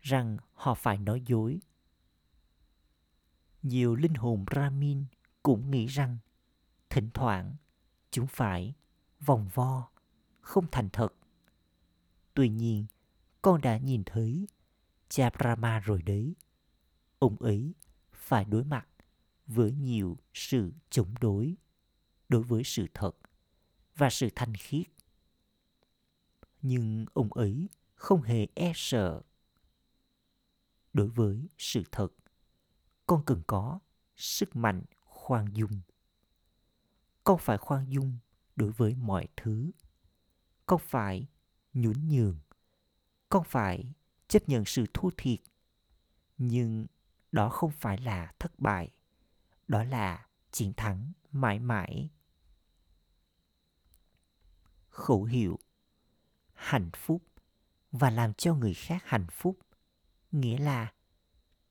Rằng 0.01 0.37
họ 0.53 0.73
phải 0.73 0.97
nói 0.97 1.21
dối. 1.25 1.59
Nhiều 3.61 3.95
linh 3.95 4.13
hồn 4.13 4.45
brahmin 4.45 5.05
cũng 5.43 5.71
nghĩ 5.71 5.85
rằng, 5.85 6.17
thỉnh 6.89 7.09
thoảng 7.13 7.55
chúng 8.11 8.27
phải 8.27 8.73
vòng 9.19 9.49
vo 9.53 9.89
không 10.45 10.65
thành 10.71 10.89
thật. 10.93 11.13
Tuy 12.33 12.49
nhiên, 12.49 12.85
con 13.41 13.61
đã 13.61 13.77
nhìn 13.77 14.03
thấy 14.05 14.47
cha 15.09 15.29
brahma 15.29 15.79
rồi 15.79 16.01
đấy. 16.01 16.35
Ông 17.19 17.35
ấy 17.37 17.73
phải 18.11 18.45
đối 18.45 18.63
mặt 18.63 18.87
với 19.47 19.71
nhiều 19.71 20.17
sự 20.33 20.71
chống 20.89 21.15
đối 21.21 21.55
đối 22.29 22.43
với 22.43 22.63
sự 22.63 22.85
thật 22.93 23.11
và 23.95 24.09
sự 24.09 24.29
thanh 24.35 24.53
khiết. 24.53 24.87
Nhưng 26.61 27.05
ông 27.13 27.33
ấy 27.33 27.69
không 27.95 28.21
hề 28.21 28.47
e 28.55 28.71
sợ 28.75 29.21
đối 30.93 31.07
với 31.07 31.49
sự 31.57 31.83
thật. 31.91 32.07
Con 33.07 33.23
cần 33.25 33.41
có 33.47 33.79
sức 34.15 34.55
mạnh 34.55 34.83
khoan 34.99 35.53
dung. 35.53 35.81
Con 37.23 37.37
phải 37.39 37.57
khoan 37.57 37.89
dung 37.89 38.17
đối 38.55 38.71
với 38.71 38.95
mọi 38.95 39.27
thứ 39.37 39.71
con 40.65 40.79
phải 40.79 41.27
nhún 41.73 42.07
nhường. 42.07 42.39
Con 43.29 43.43
phải 43.43 43.93
chấp 44.27 44.49
nhận 44.49 44.65
sự 44.65 44.85
thua 44.93 45.09
thiệt. 45.17 45.39
Nhưng 46.37 46.85
đó 47.31 47.49
không 47.49 47.71
phải 47.71 47.97
là 47.97 48.33
thất 48.39 48.59
bại. 48.59 48.89
Đó 49.67 49.83
là 49.83 50.27
chiến 50.51 50.73
thắng 50.73 51.11
mãi 51.31 51.59
mãi. 51.59 52.09
Khẩu 54.89 55.23
hiệu 55.23 55.59
hạnh 56.53 56.89
phúc 56.93 57.23
và 57.91 58.09
làm 58.09 58.33
cho 58.33 58.55
người 58.55 58.73
khác 58.73 59.03
hạnh 59.05 59.27
phúc 59.31 59.57
nghĩa 60.31 60.57
là 60.57 60.93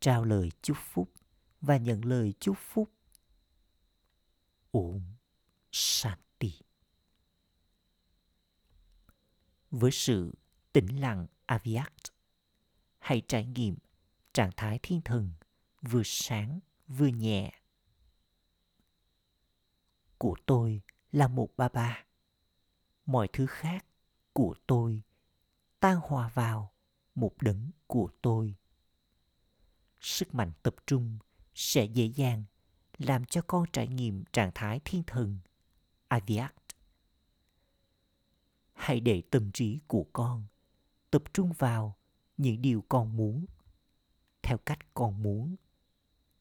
trao 0.01 0.25
lời 0.25 0.51
chúc 0.63 0.77
phúc 0.81 1.13
và 1.61 1.77
nhận 1.77 2.05
lời 2.05 2.35
chúc 2.41 2.57
phúc. 2.59 2.91
Ổn 4.71 5.03
shanti 5.73 6.53
với 9.79 9.91
sự 9.91 10.35
tĩnh 10.73 11.01
lặng 11.01 11.27
aviat. 11.47 11.93
Hãy 12.99 13.23
trải 13.29 13.47
nghiệm 13.47 13.77
trạng 14.33 14.51
thái 14.57 14.79
thiên 14.83 15.01
thần 15.01 15.33
vừa 15.83 16.03
sáng 16.05 16.61
vừa 16.89 17.07
nhẹ. 17.07 17.53
Của 20.19 20.37
tôi 20.47 20.83
là 21.13 21.29
một 21.29 21.57
ba 21.57 21.69
ba. 21.69 22.05
Mọi 23.07 23.29
thứ 23.33 23.47
khác 23.47 23.87
của 24.33 24.55
tôi 24.67 25.03
tan 25.81 26.01
hòa 26.03 26.31
vào 26.35 26.73
một 27.15 27.35
đấng 27.41 27.71
của 27.87 28.11
tôi. 28.23 28.55
Sức 30.01 30.35
mạnh 30.35 30.53
tập 30.63 30.75
trung 30.87 31.19
sẽ 31.55 31.85
dễ 31.85 32.05
dàng 32.05 32.45
làm 32.99 33.25
cho 33.25 33.43
con 33.47 33.65
trải 33.73 33.89
nghiệm 33.89 34.25
trạng 34.33 34.51
thái 34.55 34.81
thiên 34.85 35.03
thần 35.07 35.39
aviat 36.09 36.64
hãy 38.85 39.01
để 39.01 39.23
tâm 39.31 39.51
trí 39.53 39.81
của 39.87 40.07
con 40.13 40.47
tập 41.11 41.23
trung 41.33 41.53
vào 41.53 41.97
những 42.37 42.63
điều 42.63 42.85
con 42.89 43.17
muốn, 43.17 43.47
theo 44.43 44.59
cách 44.59 44.79
con 44.95 45.23
muốn 45.23 45.57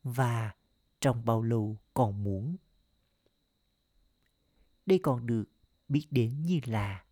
và 0.04 0.56
trong 1.02 1.26
bao 1.26 1.42
lâu 1.42 1.78
con 1.94 2.24
muốn. 2.24 2.58
Đây 4.86 5.00
còn 5.04 5.26
được 5.26 5.46
biết 5.88 6.08
đến 6.12 6.42
như 6.42 6.60
là 6.66 7.06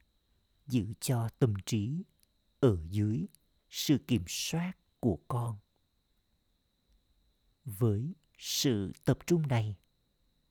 giữ 0.68 0.94
cho 1.00 1.30
tâm 1.40 1.54
trí 1.66 2.04
ở 2.60 2.78
dưới 2.90 3.26
sự 3.70 3.98
kiểm 4.08 4.24
soát 4.28 4.74
của 5.00 5.20
con. 5.28 5.58
Với 7.66 8.16
sự 8.38 8.92
tập 9.06 9.18
trung 9.26 9.48
này, 9.48 9.78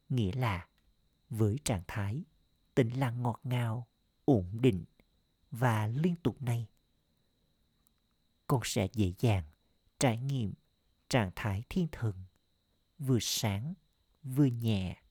nghĩa 0.09 0.33
là 0.33 0.69
với 1.31 1.57
trạng 1.65 1.83
thái 1.89 2.25
tĩnh 2.75 2.91
lặng 2.91 3.23
ngọt 3.23 3.41
ngào 3.45 3.90
ổn 4.31 4.49
định 4.53 4.85
và 5.51 5.87
liên 5.87 6.17
tục 6.17 6.43
này, 6.43 6.67
con 8.47 8.61
sẽ 8.65 8.89
dễ 8.93 9.13
dàng 9.19 9.45
trải 9.99 10.19
nghiệm 10.19 10.55
trạng 11.09 11.31
thái 11.37 11.65
thiên 11.69 11.89
thần, 11.93 12.25
vừa 12.99 13.19
sáng, 13.21 13.75
vừa 14.23 14.45
nhẹ. 14.45 15.03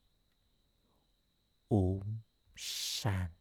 Ổn 1.67 2.17
sàn 2.55 3.31